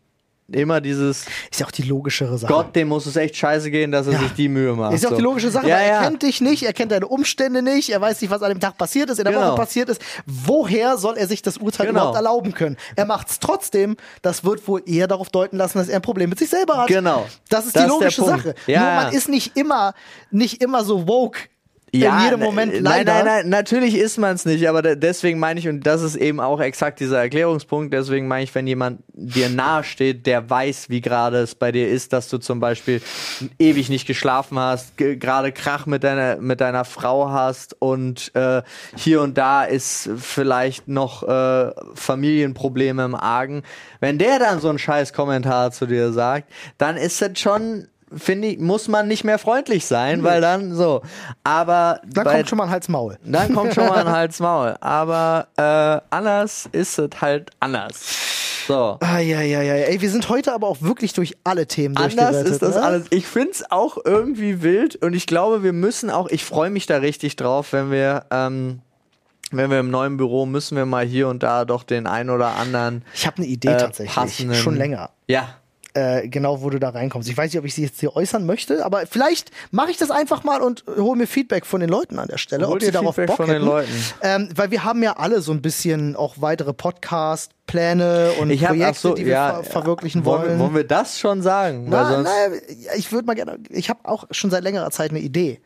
[0.52, 2.52] immer dieses Ist ja auch die logischere Sache.
[2.54, 4.20] Gott, dem muss es echt scheiße gehen, dass er Ja.
[4.20, 4.94] sich die Mühe macht.
[4.94, 5.18] Ist ja auch so.
[5.18, 6.04] die logische Sache, Ja, weil er ja.
[6.04, 8.78] kennt dich nicht, er kennt deine Umstände nicht, er weiß nicht, was an dem Tag
[8.78, 9.48] passiert ist, in der Genau.
[9.52, 10.02] Woche passiert ist.
[10.26, 12.00] Woher soll er sich das Urteil Genau.
[12.00, 12.78] überhaupt erlauben können?
[12.96, 16.30] Er macht es trotzdem, das wird wohl eher darauf deuten lassen, dass er ein Problem
[16.30, 16.88] mit sich selber hat.
[16.88, 17.26] Genau.
[17.50, 18.44] Das ist Das die ist logische Punkt.
[18.44, 18.56] Sache.
[18.68, 19.94] Nur man ist nicht immer,
[20.32, 21.40] nicht immer so woke
[22.04, 23.14] in jedem ne- Moment nein, leider.
[23.14, 26.16] Nein, nein, natürlich ist man es nicht, aber de- deswegen meine ich, und das ist
[26.16, 30.90] eben auch exakt dieser Erklärungspunkt, deswegen meine ich, wenn jemand dir nahe steht, der weiß,
[30.90, 33.02] wie gerade es bei dir ist, dass du zum Beispiel
[33.60, 38.62] ewig nicht geschlafen hast, ge- gerade Krach mit deiner, mit deiner Frau hast und äh,
[38.96, 43.64] hier und da ist vielleicht noch äh, Familienprobleme im Argen.
[44.00, 48.48] Wenn der dann so einen scheiß Kommentar zu dir sagt, dann ist das schon finde
[48.50, 51.02] ich, muss man nicht mehr freundlich sein, weil dann so.
[51.44, 53.18] Aber Dann bei- kommt schon mal ein Hals-Maul.
[53.24, 54.76] dann kommt schon mal ein Hals-Maul.
[54.82, 58.34] Aber äh, anders ist es halt anders.
[58.68, 58.98] So.
[59.00, 59.84] Eieiei.
[59.84, 62.52] Ey, wir sind heute aber auch wirklich durch alle Themen Anders durchgerettet.
[62.52, 62.82] ist das ne?
[62.82, 63.06] alles.
[63.12, 66.98] Ich find's auch irgendwie wild und ich glaube, wir müssen auch, ich freue mich da
[66.98, 68.80] richtig drauf, wenn wir, ähm,
[69.52, 72.56] wenn wir im neuen Büro müssen wir mal hier und da doch den ein oder
[72.56, 74.16] anderen Ich habe eine Idee äh, tatsächlich.
[74.16, 75.12] passenden- Schon länger.
[75.28, 75.48] Ja.
[75.96, 77.30] Äh, genau, wo du da reinkommst.
[77.30, 80.12] Ich weiß nicht, ob ich sie jetzt hier äußern möchte, aber vielleicht mache ich das
[80.12, 82.92] einfach mal und hole mir Feedback von den Leuten an der Stelle, Hol ob sie
[82.92, 83.62] darauf Bock von den.
[83.62, 83.92] Leuten.
[84.22, 88.78] Ähm, weil wir haben ja alle so ein bisschen auch weitere Podcast-Pläne und Ich habe
[88.78, 90.42] Projekte, so, die wir ja, ver verwirklichen wollen.
[90.42, 90.52] wollen.
[90.52, 91.86] Wir, wollen wir das schon sagen?
[91.90, 92.30] Na, na,
[92.96, 95.62] ich würde mal gerne, ich habe auch schon seit längerer Zeit eine Idee.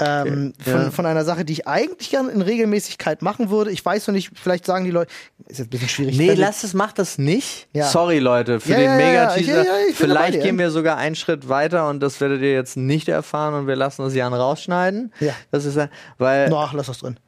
[0.00, 0.90] Ähm, Okay, von, ja.
[0.90, 3.70] von einer Sache, die ich eigentlich gerne in Regelmäßigkeit machen würde.
[3.70, 5.10] Ich weiß noch nicht, vielleicht sagen die Leute,
[5.46, 6.18] ist jetzt ein bisschen schwierig.
[6.18, 7.68] Nee, lass es, mach das nicht.
[7.72, 7.86] Ja.
[7.86, 9.56] Sorry, Leute, für Ja, den ja, ja, Mega-Teaser.
[9.58, 13.08] ja, ja, Vielleicht gehen wir sogar einen Schritt weiter und das werdet ihr jetzt nicht
[13.08, 15.12] erfahren und wir lassen das Jan rausschneiden.
[15.20, 15.32] Ja.
[15.50, 15.88] Das ist ja,
[16.18, 17.18] weil, Ach, lass das drin.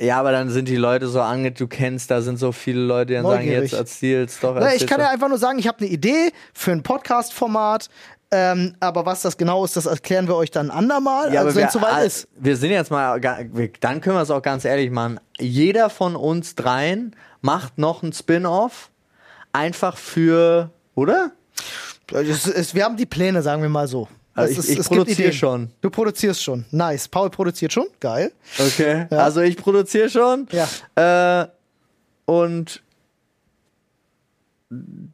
[0.00, 3.06] ja, aber dann sind die Leute so ange, du kennst, da sind so viele Leute,
[3.06, 3.70] die dann sagen, Neugierig.
[3.70, 4.54] jetzt erzähl's doch.
[4.54, 7.88] Na, ich erzähl's kann ja einfach nur sagen, ich habe eine Idee für ein Podcast-Format.
[8.36, 11.66] Ähm, aber was das genau ist, das erklären wir euch dann andermal, Ja, also wenn
[11.66, 12.26] es soweit ist.
[12.36, 15.20] wir sind jetzt mal, dann können wir es auch ganz ehrlich machen.
[15.38, 18.90] Jeder von uns dreien macht noch ein Spin-off,
[19.52, 21.30] einfach für, oder?
[22.12, 24.08] Es, es, wir haben die Pläne, sagen wir mal so.
[24.34, 25.70] Also ich- ist- ich produziere schon.
[25.80, 26.64] Du produzierst schon.
[26.72, 27.06] Nice.
[27.06, 27.86] Paul produziert schon.
[28.00, 28.32] Geil.
[28.58, 29.06] Okay.
[29.10, 29.18] Ja.
[29.18, 30.48] Also ich produziere schon.
[30.50, 31.42] Ja.
[31.42, 31.46] Äh,
[32.26, 32.82] und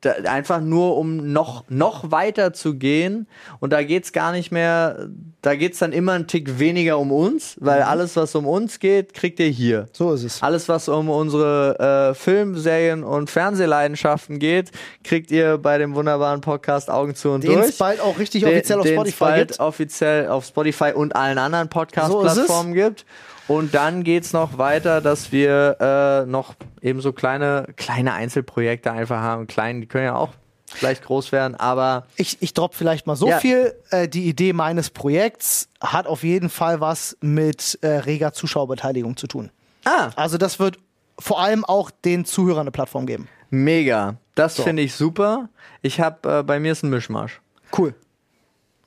[0.01, 3.27] da, einfach nur um noch, noch weiter zu gehen.
[3.59, 5.09] Und da geht's gar nicht mehr,
[5.43, 9.15] da geht's dann immer einen Tick weniger um uns, weil alles, was um uns geht,
[9.15, 9.87] kriegt ihr hier.
[9.93, 10.43] So ist es.
[10.43, 14.71] Alles, was um unsere äh, Film-, Serien- und Fernsehleidenschaften geht,
[15.05, 17.69] kriegt ihr bei dem wunderbaren Podcast Augen zu und Den durch.
[17.71, 19.61] es bald auch richtig Den- offiziell auf den's Spotify bald gibt.
[19.61, 21.93] offiziell auf Spotify und allen anderen So es.
[21.93, 23.05] Podcast-Plattformen gibt.
[23.51, 29.19] Und dann geht's noch weiter, dass wir äh, noch eben so kleine, kleine Einzelprojekte einfach
[29.21, 29.49] haben.
[29.49, 30.29] Klein, die können ja auch
[30.67, 33.39] vielleicht groß werden, aber Ich, ich drop vielleicht mal so Ja.
[33.41, 33.75] viel.
[33.91, 39.27] Äh, die Idee meines Projekts hat auf jeden Fall was mit äh, reger Zuschauerbeteiligung zu
[39.27, 39.51] tun.
[39.85, 40.79] ah, Also das wird
[41.19, 43.27] vor allem auch den Zuhörern eine Plattform geben.
[43.51, 44.15] mega.
[44.37, 44.63] Das So.
[44.63, 45.49] finde ich super.
[45.83, 47.41] Ich habe äh, bei mir ist ein Mischmasch.
[47.77, 47.95] Cool.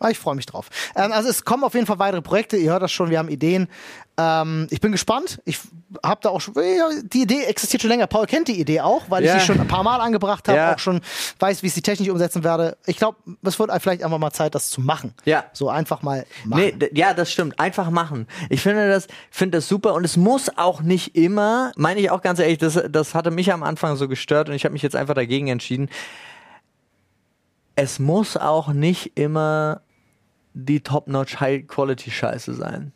[0.04, 0.70] Ah, Ich freue mich drauf.
[0.96, 2.58] Ähm, also es kommen auf jeden Fall weitere Projekte.
[2.58, 3.68] Ihr hört das schon, wir haben Ideen.
[4.18, 5.40] Ähm, ich bin gespannt.
[5.46, 5.60] Ich
[6.04, 6.54] habe da auch schon.
[6.56, 8.06] Die Idee existiert schon länger.
[8.06, 9.36] Paul kennt die Idee auch, weil Ja.
[9.36, 10.74] ich sie schon ein paar Mal angebracht habe, Ja.
[10.76, 11.02] auch schon
[11.40, 12.78] weiß, wie ich sie technisch umsetzen werde.
[12.86, 15.14] Ich glaube, es wird vielleicht einfach mal Zeit, das zu machen.
[15.26, 15.46] Ja.
[15.54, 16.74] So einfach mal machen.
[16.80, 17.60] Nee, ja, das stimmt.
[17.60, 18.28] Einfach machen.
[18.50, 22.22] Ich finde das, finde das super und es muss auch nicht immer, meine ich auch
[22.22, 24.96] ganz ehrlich, das, das hatte mich am Anfang so gestört und ich habe mich jetzt
[24.96, 25.90] einfach dagegen entschieden.
[27.76, 29.82] Es muss auch nicht immer
[30.54, 32.92] die Top-Notch High-Quality-Scheiße sein.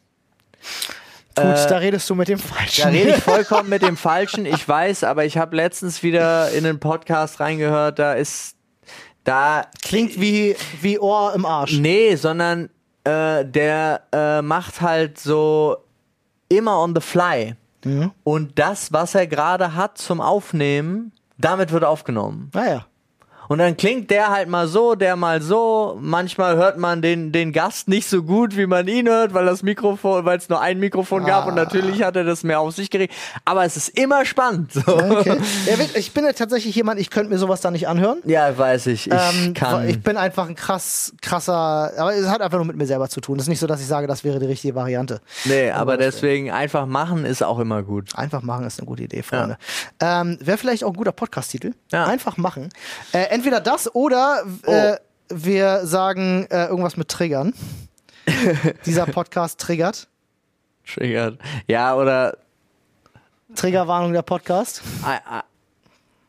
[1.36, 2.82] Gut, da redest du mit dem Falschen.
[2.82, 4.46] Da rede ich vollkommen mit dem Falschen.
[4.46, 8.56] Ich weiß, aber ich habe letztens wieder in einen Podcast reingehört, da ist
[9.24, 11.78] da Klingt wie, wie Ohr im Arsch.
[11.78, 12.70] nee, sondern
[13.04, 15.78] äh, der äh, macht halt so
[16.50, 17.56] immer on the fly.
[18.26, 22.52] Und das, was er gerade hat zum Aufnehmen, damit wird aufgenommen.
[22.54, 22.86] Naja.
[23.48, 25.98] Und dann klingt der halt mal so, der mal so.
[26.02, 29.64] Manchmal hört man den, den Gast nicht so gut, wie man ihn hört, weil das
[29.64, 32.90] Mikrofon, weil es nur ein Mikrofon gab und natürlich hat er das mehr auf sich
[32.90, 33.14] geregt.
[33.46, 34.74] Aber es ist immer spannend.
[34.74, 34.82] So.
[34.98, 35.38] Okay.
[35.66, 38.20] Ja, ich bin ja tatsächlich jemand, ich könnte mir sowas da nicht anhören.
[38.26, 39.08] Ja, weiß ich.
[39.08, 39.88] Ich Ähm, kann.
[39.88, 43.22] Ich bin einfach ein krass, krasser, aber es hat einfach nur mit mir selber zu
[43.22, 43.38] tun.
[43.38, 45.22] Es ist nicht so, dass ich sage, das wäre die richtige Variante.
[45.46, 48.16] nee, aber deswegen einfach machen ist auch immer gut.
[48.16, 49.58] Einfach machen ist eine gute Idee, Freunde.
[50.00, 51.74] Ähm, wäre vielleicht auch ein guter Podcast-Titel.
[51.92, 52.06] Ja.
[52.06, 52.70] Einfach machen.
[53.14, 54.98] Äh, entweder das oder äh,
[55.30, 57.54] wir sagen äh, irgendwas mit Triggern.
[58.86, 60.08] Dieser Podcast triggert.
[60.86, 61.38] Triggert.
[61.68, 62.38] Ja, oder
[63.56, 64.82] Triggerwarnung der Podcast.
[65.06, 65.44] ein- ein-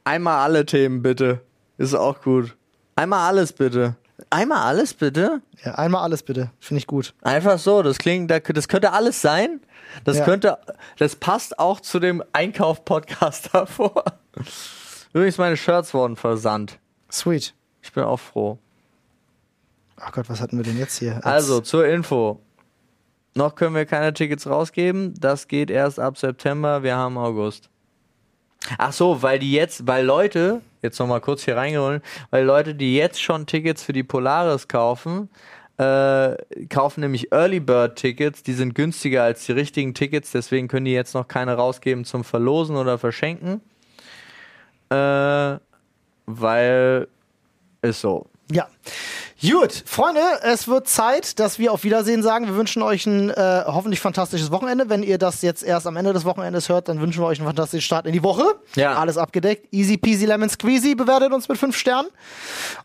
[0.05, 1.41] einmal alle Themen bitte.
[1.79, 2.57] Ist auch gut.
[2.97, 3.97] Einmal alles bitte.
[4.31, 5.41] Einmal alles bitte?
[5.65, 6.51] Ja, einmal alles bitte.
[6.61, 7.15] Finde ich gut.
[7.23, 9.61] Einfach so, das klingt, da- das könnte alles sein.
[10.05, 10.25] Das Ja.
[10.25, 10.59] könnte,
[10.99, 14.05] das passt auch zu dem Einkauf-Podcast davor.
[15.15, 16.79] Übrigens, meine Shirts wurden versandt.
[17.11, 17.55] Sweet.
[17.83, 18.59] Ich bin auch froh.
[19.97, 21.17] Ach Gott, was hatten wir denn jetzt hier?
[21.17, 22.41] Als- Also, zur Info.
[23.35, 25.15] Noch können wir keine Tickets rausgeben.
[25.21, 26.83] Das geht erst ab September.
[26.83, 27.69] Wir haben August.
[28.79, 32.97] Ach so, weil die jetzt, weil Leute, jetzt nochmal kurz hier reingeholt, weil Leute, die
[32.97, 35.31] jetzt schon Tickets für die Polaris kaufen,
[35.79, 36.37] äh,
[36.69, 40.93] kaufen nämlich Early Bird Tickets, die sind günstiger als die richtigen Tickets, deswegen können die
[40.93, 43.61] jetzt noch keine rausgeben zum Verlosen oder Verschenken.
[44.91, 45.59] Äh,
[46.29, 47.09] weil
[47.83, 48.27] ist so.
[48.51, 48.67] Ja.
[49.41, 52.47] Gut, Freunde, es wird Zeit, dass wir auf Wiedersehen sagen.
[52.47, 54.89] Wir wünschen euch ein äh, hoffentlich fantastisches Wochenende.
[54.89, 57.47] Wenn ihr das jetzt erst am Ende des Wochenendes hört, dann wünschen wir euch einen
[57.47, 58.45] fantastischen Start in die Woche.
[58.75, 58.95] Ja.
[58.95, 59.73] Alles abgedeckt.
[59.73, 60.95] Easy peasy lemon squeezy.
[60.95, 62.09] Bewertet uns mit fünf Sternen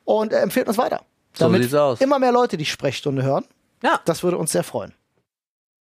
[0.06, 1.02] und äh, empfehlt uns weiter.
[1.34, 2.02] So Damit sieht's aus.
[2.02, 3.46] immer mehr Leute die Sprechstunde hören.
[3.82, 4.00] Ja.
[4.06, 4.94] Das würde uns sehr freuen.